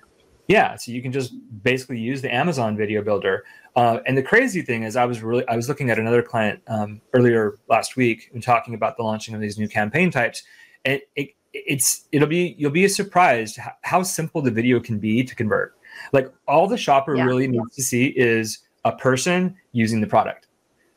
Yeah, 0.51 0.75
so 0.75 0.91
you 0.91 1.01
can 1.01 1.13
just 1.13 1.33
basically 1.63 2.01
use 2.01 2.23
the 2.23 2.35
Amazon 2.35 2.77
video 2.77 3.03
builder. 3.03 3.45
Uh, 3.77 4.01
and 4.05 4.19
the 4.19 4.23
crazy 4.23 4.63
thing 4.63 4.83
is, 4.83 4.97
I 4.97 5.05
was 5.05 5.23
really 5.23 5.47
I 5.47 5.55
was 5.55 5.69
looking 5.69 5.91
at 5.91 5.99
another 6.01 6.25
client 6.25 6.61
um, 6.67 7.01
earlier 7.15 7.55
last 7.69 7.97
week 7.97 8.33
and 8.35 8.43
talking 8.43 8.75
about 8.75 8.97
the 8.97 9.05
launching 9.05 9.33
of 9.33 9.41
these 9.41 9.59
new 9.59 9.69
campaign 9.69 10.11
types, 10.11 10.43
and 10.85 11.01
it, 11.15 11.37
it's 11.55 12.09
it'll 12.11 12.27
be 12.27 12.57
you'll 12.59 12.73
be 12.73 12.89
surprised 12.89 13.61
how, 13.83 14.03
simple 14.03 14.43
the 14.43 14.51
video 14.51 14.81
can 14.81 14.99
be 14.99 15.23
to 15.23 15.37
convert. 15.37 15.77
Like 16.13 16.33
all 16.49 16.67
the 16.67 16.77
shopper 16.77 17.15
yeah. 17.15 17.23
really 17.23 17.47
needs 17.47 17.77
to 17.77 17.83
see 17.85 18.07
is 18.07 18.59
a 18.85 18.91
person 18.91 19.57
using 19.71 20.01
the 20.01 20.09
product 20.09 20.49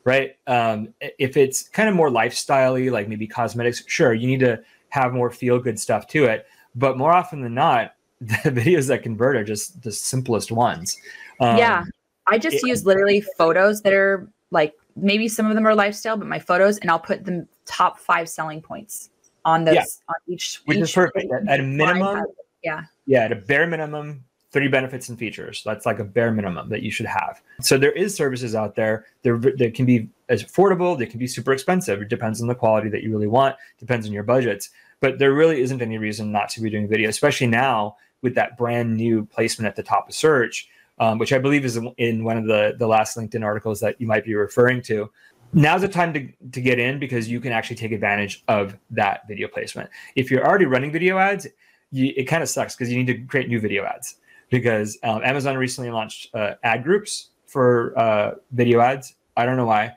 right? 0.06 0.36
Um, 0.46 0.92
if 1.00 1.38
it's 1.38 1.66
kind 1.66 1.88
of 1.88 1.94
more 1.94 2.10
lifestyley, 2.10 2.92
like 2.92 3.08
maybe 3.08 3.26
cosmetics, 3.26 3.82
sure, 3.86 4.12
you 4.12 4.26
need 4.26 4.40
to 4.40 4.60
have 4.90 5.14
more 5.14 5.30
feel 5.30 5.58
good 5.58 5.80
stuff 5.80 6.06
to 6.08 6.24
it. 6.24 6.46
But 6.74 6.98
more 6.98 7.10
often 7.10 7.40
than 7.40 7.54
not, 7.54 7.94
the 8.44 8.50
videos 8.50 8.88
that 8.88 9.02
convert 9.02 9.36
are 9.36 9.44
just 9.44 9.82
the 9.82 9.92
simplest 9.92 10.50
ones. 10.50 10.96
Um, 11.40 11.58
yeah, 11.58 11.84
I 12.26 12.38
just 12.38 12.56
it, 12.56 12.66
use 12.66 12.86
literally 12.86 13.20
photos 13.36 13.82
that 13.82 13.92
are 13.92 14.28
like 14.50 14.74
maybe 14.96 15.28
some 15.28 15.46
of 15.46 15.54
them 15.54 15.66
are 15.66 15.74
lifestyle, 15.74 16.16
but 16.16 16.26
my 16.26 16.38
photos, 16.38 16.78
and 16.78 16.90
I'll 16.90 16.98
put 16.98 17.24
the 17.24 17.46
top 17.66 17.98
five 17.98 18.28
selling 18.28 18.62
points 18.62 19.10
on 19.44 19.64
those 19.64 19.74
yeah. 19.74 19.84
on 20.08 20.14
each. 20.26 20.60
Which 20.64 20.78
each, 20.78 20.84
is 20.84 20.92
perfect. 20.92 21.32
At, 21.32 21.48
at 21.48 21.60
a 21.60 21.62
minimum, 21.62 22.24
yeah, 22.62 22.84
yeah, 23.06 23.24
at 23.24 23.32
a 23.32 23.36
bare 23.36 23.66
minimum, 23.66 24.24
30 24.54 24.68
benefits 24.68 25.08
and 25.08 25.18
features. 25.18 25.62
That's 25.64 25.84
like 25.84 25.98
a 25.98 26.04
bare 26.04 26.30
minimum 26.30 26.68
that 26.68 26.82
you 26.82 26.90
should 26.92 27.06
have. 27.06 27.42
So 27.60 27.76
there 27.76 27.92
is 27.92 28.14
services 28.14 28.54
out 28.54 28.76
there. 28.76 29.04
There, 29.22 29.36
there 29.36 29.72
can 29.72 29.84
be 29.84 30.08
as 30.28 30.44
affordable. 30.44 30.96
They 30.96 31.06
can 31.06 31.18
be 31.18 31.26
super 31.26 31.52
expensive. 31.52 32.00
It 32.00 32.08
depends 32.08 32.40
on 32.40 32.46
the 32.46 32.54
quality 32.54 32.88
that 32.90 33.02
you 33.02 33.10
really 33.10 33.26
want. 33.26 33.56
Depends 33.80 34.06
on 34.06 34.12
your 34.12 34.22
budgets. 34.22 34.70
But 35.00 35.18
there 35.18 35.34
really 35.34 35.60
isn't 35.60 35.82
any 35.82 35.98
reason 35.98 36.30
not 36.30 36.48
to 36.50 36.62
be 36.62 36.70
doing 36.70 36.88
video, 36.88 37.08
especially 37.08 37.48
now 37.48 37.96
with 38.24 38.34
that 38.34 38.56
brand 38.56 38.96
new 38.96 39.24
placement 39.26 39.68
at 39.68 39.76
the 39.76 39.82
top 39.84 40.08
of 40.08 40.14
search, 40.14 40.68
um, 40.98 41.18
which 41.18 41.32
I 41.32 41.38
believe 41.38 41.64
is 41.64 41.78
in 41.98 42.24
one 42.24 42.36
of 42.36 42.46
the 42.46 42.74
the 42.76 42.88
last 42.88 43.16
LinkedIn 43.16 43.44
articles 43.44 43.78
that 43.80 44.00
you 44.00 44.08
might 44.08 44.24
be 44.24 44.34
referring 44.34 44.82
to. 44.82 45.08
Now's 45.52 45.82
the 45.82 45.88
time 45.88 46.12
to, 46.14 46.26
to 46.50 46.60
get 46.60 46.80
in 46.80 46.98
because 46.98 47.28
you 47.28 47.38
can 47.38 47.52
actually 47.52 47.76
take 47.76 47.92
advantage 47.92 48.42
of 48.48 48.76
that 48.90 49.20
video 49.28 49.46
placement. 49.46 49.88
If 50.16 50.28
you're 50.28 50.44
already 50.44 50.64
running 50.64 50.90
video 50.90 51.18
ads, 51.18 51.46
you, 51.92 52.12
it 52.16 52.24
kind 52.24 52.42
of 52.42 52.48
sucks 52.48 52.74
because 52.74 52.90
you 52.90 52.98
need 52.98 53.06
to 53.06 53.18
create 53.26 53.48
new 53.48 53.60
video 53.60 53.84
ads 53.84 54.16
because 54.50 54.98
um, 55.04 55.22
Amazon 55.22 55.56
recently 55.56 55.90
launched 55.90 56.34
uh, 56.34 56.54
ad 56.64 56.82
groups 56.82 57.28
for 57.46 57.96
uh, 57.96 58.34
video 58.50 58.80
ads. 58.80 59.14
I 59.36 59.46
don't 59.46 59.56
know 59.56 59.66
why. 59.66 59.92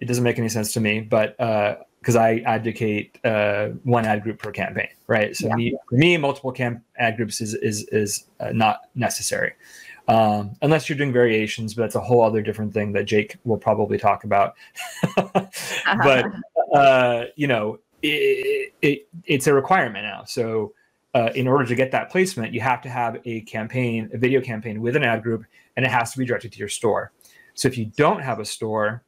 It 0.00 0.06
doesn't 0.06 0.24
make 0.24 0.38
any 0.38 0.48
sense 0.48 0.72
to 0.72 0.80
me, 0.80 1.00
but 1.00 1.38
because 2.00 2.16
I 2.16 2.36
advocate 2.46 3.18
uh, 3.24 3.68
one 3.82 4.04
ad 4.04 4.22
group 4.22 4.38
per 4.38 4.50
campaign, 4.52 4.88
right? 5.06 5.36
So 5.36 5.48
yeah. 5.48 5.54
me, 5.54 5.78
for 5.88 5.96
me, 5.96 6.16
multiple 6.16 6.52
camp 6.52 6.82
ad 6.98 7.16
groups 7.16 7.40
is 7.40 7.54
is 7.54 7.84
is 7.88 8.26
uh, 8.40 8.52
not 8.52 8.82
necessary. 8.94 9.52
Um, 10.06 10.56
unless 10.62 10.88
you're 10.88 10.96
doing 10.96 11.12
variations, 11.12 11.74
but 11.74 11.82
that's 11.82 11.94
a 11.94 12.00
whole 12.00 12.22
other 12.22 12.40
different 12.40 12.72
thing 12.72 12.92
that 12.92 13.04
Jake 13.04 13.36
will 13.44 13.58
probably 13.58 13.98
talk 13.98 14.24
about. 14.24 14.54
but 15.16 16.24
uh, 16.74 17.24
you 17.36 17.46
know, 17.46 17.78
it, 18.02 18.72
it, 18.80 19.08
it's 19.24 19.46
a 19.46 19.52
requirement 19.52 20.04
now. 20.04 20.24
So 20.24 20.72
uh, 21.14 21.30
in 21.34 21.46
order 21.46 21.66
to 21.66 21.74
get 21.74 21.90
that 21.90 22.10
placement, 22.10 22.54
you 22.54 22.60
have 22.60 22.80
to 22.82 22.88
have 22.88 23.18
a 23.26 23.42
campaign, 23.42 24.08
a 24.14 24.18
video 24.18 24.40
campaign 24.40 24.80
with 24.80 24.96
an 24.96 25.04
ad 25.04 25.22
group, 25.22 25.44
and 25.76 25.84
it 25.84 25.90
has 25.90 26.12
to 26.12 26.18
be 26.18 26.24
directed 26.24 26.52
to 26.52 26.58
your 26.58 26.68
store. 26.68 27.12
So 27.54 27.68
if 27.68 27.76
you 27.76 27.86
don't 27.96 28.20
have 28.20 28.38
a 28.38 28.44
store, 28.44 29.02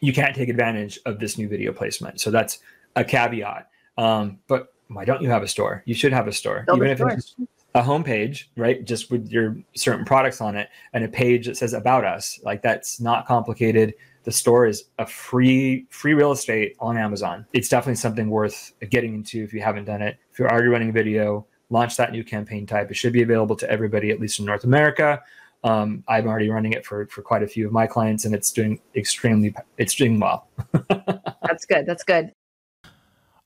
you 0.00 0.12
can't 0.12 0.34
take 0.34 0.48
advantage 0.48 0.98
of 1.06 1.18
this 1.18 1.38
new 1.38 1.48
video 1.48 1.72
placement. 1.72 2.20
So 2.20 2.30
that's 2.30 2.58
a 2.96 3.04
caveat. 3.04 3.68
Um, 3.98 4.38
but 4.46 4.74
why 4.88 5.04
don't 5.04 5.22
you 5.22 5.30
have 5.30 5.42
a 5.42 5.48
store? 5.48 5.82
You 5.86 5.94
should 5.94 6.12
have 6.12 6.28
a 6.28 6.32
store, 6.32 6.64
Build 6.66 6.78
even 6.78 6.88
a 6.88 6.92
if 6.92 6.98
store. 6.98 7.10
it's 7.12 7.34
a 7.74 7.82
homepage, 7.82 8.44
right? 8.56 8.84
Just 8.84 9.10
with 9.10 9.28
your 9.30 9.56
certain 9.74 10.04
products 10.04 10.40
on 10.40 10.56
it 10.56 10.68
and 10.92 11.04
a 11.04 11.08
page 11.08 11.46
that 11.46 11.56
says 11.56 11.72
about 11.72 12.04
us. 12.04 12.38
Like 12.44 12.62
that's 12.62 13.00
not 13.00 13.26
complicated 13.26 13.94
the 14.26 14.32
store 14.32 14.66
is 14.66 14.86
a 14.98 15.06
free 15.06 15.86
free 15.88 16.12
real 16.12 16.32
estate 16.32 16.76
on 16.80 16.98
Amazon. 16.98 17.46
It's 17.52 17.68
definitely 17.68 17.94
something 17.94 18.28
worth 18.28 18.72
getting 18.90 19.14
into 19.14 19.44
if 19.44 19.54
you 19.54 19.62
haven't 19.62 19.84
done 19.84 20.02
it. 20.02 20.18
If 20.32 20.38
you're 20.40 20.50
already 20.50 20.66
running 20.66 20.88
a 20.88 20.92
video, 20.92 21.46
launch 21.70 21.96
that 21.96 22.10
new 22.10 22.24
campaign 22.24 22.66
type. 22.66 22.90
It 22.90 22.94
should 22.94 23.12
be 23.12 23.22
available 23.22 23.54
to 23.54 23.70
everybody, 23.70 24.10
at 24.10 24.18
least 24.18 24.40
in 24.40 24.44
North 24.44 24.64
America. 24.64 25.22
Um, 25.66 26.04
I'm 26.08 26.26
already 26.26 26.48
running 26.48 26.72
it 26.72 26.86
for 26.86 27.06
for 27.06 27.22
quite 27.22 27.42
a 27.42 27.46
few 27.46 27.66
of 27.66 27.72
my 27.72 27.86
clients, 27.86 28.24
and 28.24 28.34
it's 28.34 28.50
doing 28.52 28.80
extremely 28.94 29.54
it's 29.78 29.94
doing 29.94 30.20
well. 30.20 30.48
That's 30.88 31.64
good. 31.66 31.86
That's 31.86 32.04
good. 32.04 32.32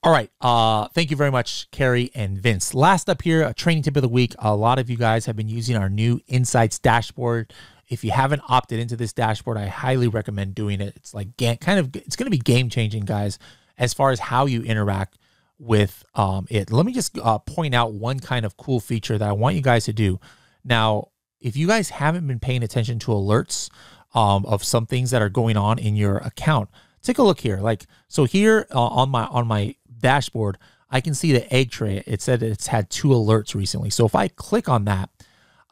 All 0.02 0.12
right. 0.12 0.30
Uh, 0.40 0.88
thank 0.88 1.10
you 1.10 1.16
very 1.16 1.30
much, 1.30 1.70
Carrie 1.70 2.10
and 2.14 2.38
Vince. 2.38 2.72
Last 2.72 3.10
up 3.10 3.20
here, 3.22 3.42
a 3.42 3.52
training 3.52 3.82
tip 3.82 3.96
of 3.96 4.02
the 4.02 4.08
week. 4.08 4.34
A 4.38 4.54
lot 4.54 4.78
of 4.78 4.88
you 4.88 4.96
guys 4.96 5.26
have 5.26 5.36
been 5.36 5.48
using 5.48 5.76
our 5.76 5.90
new 5.90 6.20
Insights 6.26 6.78
dashboard 6.78 7.52
if 7.90 8.04
you 8.04 8.12
haven't 8.12 8.40
opted 8.48 8.78
into 8.78 8.96
this 8.96 9.12
dashboard, 9.12 9.58
I 9.58 9.66
highly 9.66 10.06
recommend 10.06 10.54
doing 10.54 10.80
it. 10.80 10.94
It's 10.96 11.12
like 11.12 11.36
kind 11.36 11.78
of 11.80 11.94
it's 11.94 12.14
going 12.14 12.26
to 12.26 12.30
be 12.30 12.38
game 12.38 12.70
changing, 12.70 13.04
guys, 13.04 13.38
as 13.76 13.92
far 13.92 14.12
as 14.12 14.20
how 14.20 14.46
you 14.46 14.62
interact 14.62 15.18
with 15.58 16.04
um, 16.14 16.46
it. 16.48 16.70
Let 16.70 16.86
me 16.86 16.92
just 16.92 17.18
uh, 17.18 17.38
point 17.38 17.74
out 17.74 17.92
one 17.92 18.20
kind 18.20 18.46
of 18.46 18.56
cool 18.56 18.78
feature 18.78 19.18
that 19.18 19.28
I 19.28 19.32
want 19.32 19.56
you 19.56 19.60
guys 19.60 19.84
to 19.86 19.92
do. 19.92 20.20
Now, 20.64 21.08
if 21.40 21.56
you 21.56 21.66
guys 21.66 21.90
haven't 21.90 22.26
been 22.26 22.38
paying 22.38 22.62
attention 22.62 22.98
to 23.00 23.12
alerts 23.12 23.70
um, 24.14 24.44
of 24.46 24.64
some 24.64 24.86
things 24.86 25.10
that 25.10 25.22
are 25.22 25.28
going 25.28 25.56
on 25.56 25.78
in 25.78 25.96
your 25.96 26.18
account, 26.18 26.68
take 27.02 27.18
a 27.18 27.22
look 27.22 27.40
here. 27.40 27.58
Like 27.58 27.86
so, 28.08 28.24
here 28.24 28.66
uh, 28.74 28.80
on 28.80 29.10
my 29.10 29.26
on 29.26 29.46
my 29.46 29.74
dashboard, 29.98 30.58
I 30.90 31.00
can 31.00 31.14
see 31.14 31.32
the 31.32 31.52
egg 31.52 31.70
tray. 31.70 32.02
It 32.06 32.22
said 32.22 32.42
it's 32.42 32.68
had 32.68 32.90
two 32.90 33.08
alerts 33.08 33.54
recently. 33.54 33.90
So 33.90 34.04
if 34.06 34.14
I 34.14 34.28
click 34.28 34.68
on 34.68 34.84
that 34.86 35.10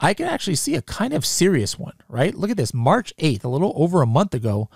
I 0.01 0.15
can 0.15 0.27
actually 0.27 0.55
see 0.55 0.77
a 0.77 0.83
kind 0.83 1.13
of 1.13 1.27
serious 1.27 1.79
one, 1.79 1.95
right? 2.09 2.35
Look 2.35 2.51
at 2.51 2.57
this 2.57 2.75
March 2.75 3.13
8th, 3.19 3.45
a 3.45 3.49
little 3.49 3.73
over 3.77 4.01
a 4.01 4.07
month 4.07 4.33
ago, 4.33 4.71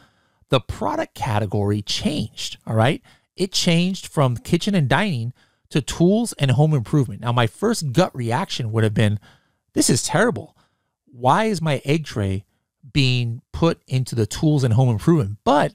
the 0.49 0.61
product 0.61 1.15
category 1.15 1.81
changed, 1.81 2.59
all 2.67 2.75
right? 2.75 3.01
It 3.37 3.53
changed 3.53 4.09
from 4.09 4.37
kitchen 4.37 4.75
and 4.75 4.89
dining 4.89 5.33
to 5.71 5.81
tools 5.81 6.33
and 6.35 6.51
home 6.51 6.75
improvement. 6.75 7.21
Now, 7.21 7.33
my 7.33 7.47
first 7.47 7.93
gut 7.93 8.15
reaction 8.15 8.73
would 8.73 8.85
have 8.85 8.95
been 8.95 9.21
this 9.75 9.89
is 9.89 10.03
terrible. 10.03 10.57
Why 11.13 11.45
is 11.45 11.61
my 11.61 11.83
egg 11.85 12.05
tray 12.07 12.45
being 12.93 13.43
put 13.53 13.83
into 13.87 14.15
the 14.15 14.27
tools 14.27 14.65
and 14.65 14.75
home 14.75 14.89
improvement? 14.89 15.39
But 15.45 15.75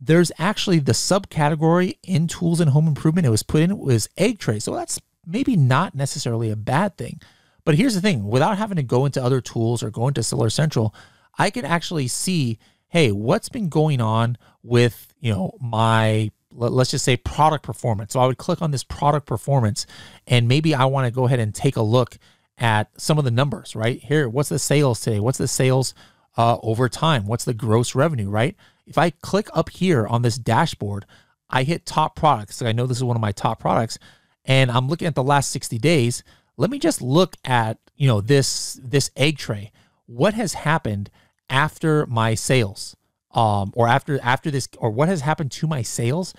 there's 0.00 0.32
actually 0.38 0.80
the 0.80 0.92
subcategory 0.92 1.98
in 2.02 2.26
tools 2.26 2.60
and 2.60 2.70
home 2.70 2.88
improvement 2.88 3.26
it 3.26 3.30
was 3.30 3.42
put 3.42 3.62
in 3.62 3.78
was 3.78 4.08
egg 4.18 4.38
tray. 4.38 4.58
So 4.58 4.74
that's 4.74 5.00
maybe 5.24 5.56
not 5.56 5.94
necessarily 5.94 6.50
a 6.50 6.56
bad 6.56 6.96
thing. 6.98 7.20
But 7.64 7.76
here's 7.76 7.94
the 7.94 8.00
thing 8.00 8.28
without 8.28 8.58
having 8.58 8.76
to 8.76 8.82
go 8.82 9.06
into 9.06 9.22
other 9.22 9.40
tools 9.40 9.82
or 9.82 9.90
go 9.90 10.08
into 10.08 10.22
Seller 10.22 10.50
Central, 10.50 10.94
I 11.38 11.50
can 11.50 11.64
actually 11.64 12.08
see, 12.08 12.58
hey, 12.88 13.12
what's 13.12 13.48
been 13.48 13.68
going 13.68 14.00
on 14.00 14.36
with, 14.62 15.14
you 15.20 15.32
know, 15.32 15.56
my 15.60 16.30
let's 16.50 16.90
just 16.90 17.04
say 17.04 17.16
product 17.16 17.64
performance. 17.64 18.14
So 18.14 18.20
I 18.20 18.26
would 18.26 18.38
click 18.38 18.62
on 18.62 18.70
this 18.70 18.84
product 18.84 19.26
performance 19.26 19.86
and 20.26 20.48
maybe 20.48 20.74
I 20.74 20.86
want 20.86 21.06
to 21.06 21.10
go 21.10 21.26
ahead 21.26 21.38
and 21.38 21.54
take 21.54 21.76
a 21.76 21.82
look 21.82 22.18
at 22.58 22.88
some 23.00 23.18
of 23.18 23.24
the 23.24 23.30
numbers, 23.30 23.76
right? 23.76 24.00
Here, 24.00 24.28
what's 24.28 24.48
the 24.48 24.58
sales 24.58 25.00
today? 25.00 25.20
What's 25.20 25.38
the 25.38 25.48
sales 25.48 25.94
uh, 26.36 26.58
over 26.62 26.88
time? 26.88 27.26
What's 27.26 27.44
the 27.44 27.54
gross 27.54 27.94
revenue, 27.94 28.28
right? 28.28 28.56
If 28.86 28.98
I 28.98 29.10
click 29.10 29.48
up 29.52 29.70
here 29.70 30.06
on 30.06 30.22
this 30.22 30.38
dashboard, 30.38 31.06
I 31.50 31.62
hit 31.64 31.86
top 31.86 32.16
products. 32.16 32.62
I 32.62 32.72
know 32.72 32.86
this 32.86 32.96
is 32.96 33.04
one 33.04 33.16
of 33.16 33.20
my 33.22 33.32
top 33.32 33.60
products 33.60 33.98
and 34.44 34.70
I'm 34.70 34.88
looking 34.88 35.08
at 35.08 35.14
the 35.14 35.22
last 35.22 35.50
60 35.50 35.78
days 35.78 36.22
let 36.56 36.70
me 36.70 36.78
just 36.78 37.02
look 37.02 37.36
at, 37.44 37.78
you 37.96 38.06
know, 38.06 38.20
this 38.20 38.80
this 38.82 39.10
egg 39.16 39.38
tray. 39.38 39.72
What 40.06 40.34
has 40.34 40.54
happened 40.54 41.10
after 41.50 42.06
my 42.06 42.34
sales? 42.34 42.96
Um, 43.32 43.72
or 43.76 43.86
after 43.86 44.18
after 44.22 44.50
this 44.50 44.68
or 44.78 44.90
what 44.90 45.08
has 45.08 45.20
happened 45.20 45.52
to 45.52 45.66
my 45.66 45.82
sales 45.82 46.32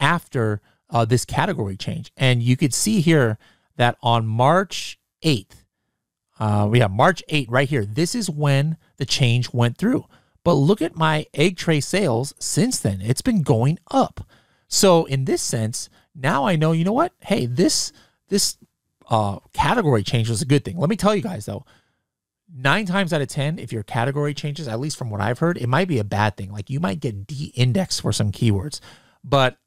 after 0.00 0.60
uh, 0.88 1.04
this 1.04 1.24
category 1.24 1.76
change. 1.76 2.12
And 2.16 2.42
you 2.42 2.56
could 2.56 2.74
see 2.74 3.00
here 3.00 3.38
that 3.76 3.96
on 4.02 4.26
March 4.26 4.98
8th, 5.22 5.64
uh, 6.38 6.66
we 6.70 6.80
have 6.80 6.90
March 6.90 7.22
8th 7.28 7.46
right 7.50 7.68
here. 7.68 7.84
This 7.84 8.14
is 8.14 8.30
when 8.30 8.76
the 8.96 9.04
change 9.04 9.52
went 9.52 9.76
through. 9.76 10.06
But 10.42 10.54
look 10.54 10.80
at 10.80 10.96
my 10.96 11.26
egg 11.34 11.56
tray 11.56 11.80
sales 11.80 12.34
since 12.38 12.80
then. 12.80 13.00
It's 13.02 13.20
been 13.20 13.42
going 13.42 13.78
up. 13.90 14.26
So 14.68 15.04
in 15.04 15.26
this 15.26 15.42
sense, 15.42 15.90
now 16.14 16.46
I 16.46 16.56
know, 16.56 16.72
you 16.72 16.84
know 16.84 16.92
what? 16.92 17.12
Hey, 17.20 17.46
this 17.46 17.92
this 18.28 18.56
uh, 19.10 19.40
category 19.52 20.02
change 20.02 20.30
was 20.30 20.40
a 20.40 20.46
good 20.46 20.64
thing. 20.64 20.78
Let 20.78 20.88
me 20.88 20.96
tell 20.96 21.14
you 21.14 21.22
guys 21.22 21.44
though, 21.44 21.66
nine 22.54 22.86
times 22.86 23.12
out 23.12 23.20
of 23.20 23.28
10, 23.28 23.58
if 23.58 23.72
your 23.72 23.82
category 23.82 24.32
changes, 24.32 24.68
at 24.68 24.80
least 24.80 24.96
from 24.96 25.10
what 25.10 25.20
I've 25.20 25.40
heard, 25.40 25.58
it 25.58 25.66
might 25.66 25.88
be 25.88 25.98
a 25.98 26.04
bad 26.04 26.36
thing. 26.36 26.50
Like 26.50 26.70
you 26.70 26.80
might 26.80 27.00
get 27.00 27.26
de 27.26 27.52
indexed 27.54 28.00
for 28.00 28.12
some 28.12 28.32
keywords. 28.32 28.80
But 29.22 29.58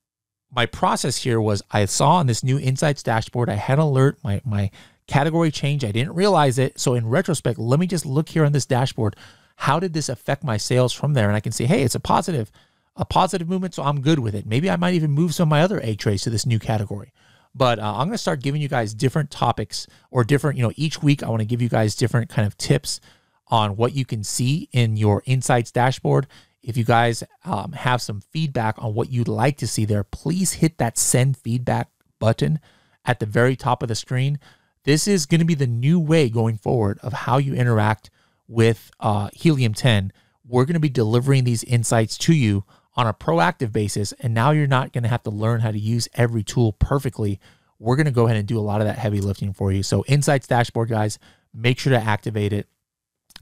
my 0.51 0.65
process 0.65 1.17
here 1.17 1.41
was 1.41 1.61
I 1.71 1.85
saw 1.85 2.15
on 2.15 2.27
this 2.27 2.43
new 2.43 2.57
insights 2.57 3.03
dashboard, 3.03 3.49
I 3.49 3.55
had 3.55 3.79
alert, 3.79 4.17
my, 4.23 4.41
my 4.45 4.71
category 5.07 5.51
change. 5.51 5.83
I 5.83 5.91
didn't 5.91 6.13
realize 6.15 6.57
it. 6.57 6.79
So 6.79 6.93
in 6.93 7.07
retrospect, 7.07 7.59
let 7.59 7.79
me 7.79 7.87
just 7.87 8.05
look 8.05 8.29
here 8.29 8.45
on 8.45 8.51
this 8.51 8.65
dashboard. 8.65 9.15
How 9.57 9.79
did 9.79 9.93
this 9.93 10.09
affect 10.09 10.43
my 10.43 10.57
sales 10.57 10.93
from 10.93 11.13
there? 11.13 11.27
And 11.27 11.35
I 11.35 11.39
can 11.39 11.51
say, 11.51 11.65
hey, 11.65 11.83
it's 11.83 11.95
a 11.95 11.99
positive, 11.99 12.51
a 12.95 13.05
positive 13.05 13.47
movement. 13.47 13.73
So 13.73 13.83
I'm 13.83 14.01
good 14.01 14.19
with 14.19 14.35
it. 14.35 14.45
Maybe 14.45 14.69
I 14.69 14.75
might 14.75 14.93
even 14.93 15.11
move 15.11 15.33
some 15.33 15.47
of 15.47 15.51
my 15.51 15.61
other 15.61 15.81
egg 15.83 15.99
trays 15.99 16.23
to 16.23 16.29
this 16.29 16.45
new 16.45 16.59
category. 16.59 17.13
But 17.55 17.77
uh, 17.79 17.93
I'm 17.93 18.07
going 18.07 18.11
to 18.11 18.17
start 18.17 18.41
giving 18.41 18.61
you 18.61 18.67
guys 18.67 18.93
different 18.93 19.29
topics 19.29 19.85
or 20.09 20.23
different, 20.23 20.57
you 20.57 20.63
know, 20.63 20.73
each 20.75 21.03
week 21.03 21.21
I 21.21 21.29
want 21.29 21.41
to 21.41 21.45
give 21.45 21.61
you 21.61 21.69
guys 21.69 21.95
different 21.95 22.29
kind 22.29 22.47
of 22.47 22.57
tips 22.57 22.99
on 23.47 23.75
what 23.75 23.93
you 23.93 24.05
can 24.05 24.23
see 24.23 24.69
in 24.71 24.97
your 24.97 25.21
insights 25.25 25.71
dashboard. 25.71 26.25
If 26.63 26.77
you 26.77 26.83
guys 26.83 27.23
um, 27.45 27.73
have 27.73 28.01
some 28.01 28.21
feedback 28.21 28.81
on 28.81 28.95
what 28.95 29.11
you'd 29.11 29.27
like 29.27 29.57
to 29.57 29.67
see 29.67 29.85
there, 29.85 30.03
please 30.03 30.53
hit 30.53 30.77
that 30.79 30.97
send 30.97 31.37
feedback 31.37 31.89
button 32.19 32.59
at 33.05 33.19
the 33.19 33.25
very 33.25 33.55
top 33.55 33.83
of 33.83 33.89
the 33.89 33.95
screen. 33.95 34.39
This 34.83 35.07
is 35.07 35.25
going 35.25 35.39
to 35.39 35.45
be 35.45 35.55
the 35.55 35.67
new 35.67 35.99
way 35.99 36.29
going 36.29 36.57
forward 36.57 36.99
of 37.01 37.13
how 37.13 37.37
you 37.37 37.53
interact 37.53 38.09
with 38.47 38.91
uh, 38.99 39.29
Helium 39.33 39.73
10. 39.73 40.11
We're 40.45 40.65
going 40.65 40.73
to 40.73 40.79
be 40.79 40.89
delivering 40.89 41.45
these 41.45 41.63
insights 41.63 42.17
to 42.19 42.33
you 42.33 42.65
on 42.95 43.07
a 43.07 43.13
proactive 43.13 43.71
basis. 43.71 44.11
And 44.13 44.33
now 44.33 44.51
you're 44.51 44.67
not 44.67 44.91
going 44.91 45.03
to 45.03 45.09
have 45.09 45.23
to 45.23 45.29
learn 45.29 45.61
how 45.61 45.71
to 45.71 45.79
use 45.79 46.07
every 46.13 46.43
tool 46.43 46.73
perfectly. 46.73 47.39
We're 47.79 47.95
going 47.95 48.05
to 48.05 48.11
go 48.11 48.25
ahead 48.25 48.37
and 48.37 48.47
do 48.47 48.59
a 48.59 48.61
lot 48.61 48.81
of 48.81 48.87
that 48.87 48.97
heavy 48.97 49.21
lifting 49.21 49.53
for 49.53 49.71
you. 49.71 49.83
So, 49.83 50.03
Insights 50.07 50.47
Dashboard, 50.47 50.89
guys, 50.89 51.17
make 51.53 51.79
sure 51.79 51.91
to 51.91 52.01
activate 52.01 52.53
it 52.53 52.67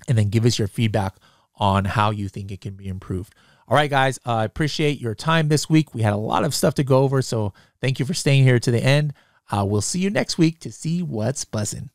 and 0.07 0.17
then 0.17 0.29
give 0.29 0.45
us 0.45 0.57
your 0.57 0.67
feedback 0.67 1.15
on 1.55 1.85
how 1.85 2.11
you 2.11 2.27
think 2.27 2.51
it 2.51 2.61
can 2.61 2.73
be 2.73 2.87
improved. 2.87 3.35
All 3.67 3.75
right, 3.75 3.89
guys, 3.89 4.19
uh, 4.25 4.37
I 4.37 4.45
appreciate 4.45 4.99
your 4.99 5.15
time 5.15 5.47
this 5.47 5.69
week. 5.69 5.93
We 5.93 6.01
had 6.01 6.13
a 6.13 6.17
lot 6.17 6.43
of 6.43 6.55
stuff 6.55 6.73
to 6.75 6.83
go 6.83 6.99
over. 6.99 7.21
So, 7.21 7.53
thank 7.81 7.99
you 7.99 8.05
for 8.05 8.13
staying 8.13 8.43
here 8.43 8.59
to 8.59 8.71
the 8.71 8.83
end. 8.83 9.13
Uh, 9.51 9.65
we'll 9.65 9.81
see 9.81 9.99
you 9.99 10.09
next 10.09 10.37
week 10.37 10.59
to 10.59 10.71
see 10.71 11.03
what's 11.03 11.43
buzzing. 11.45 11.89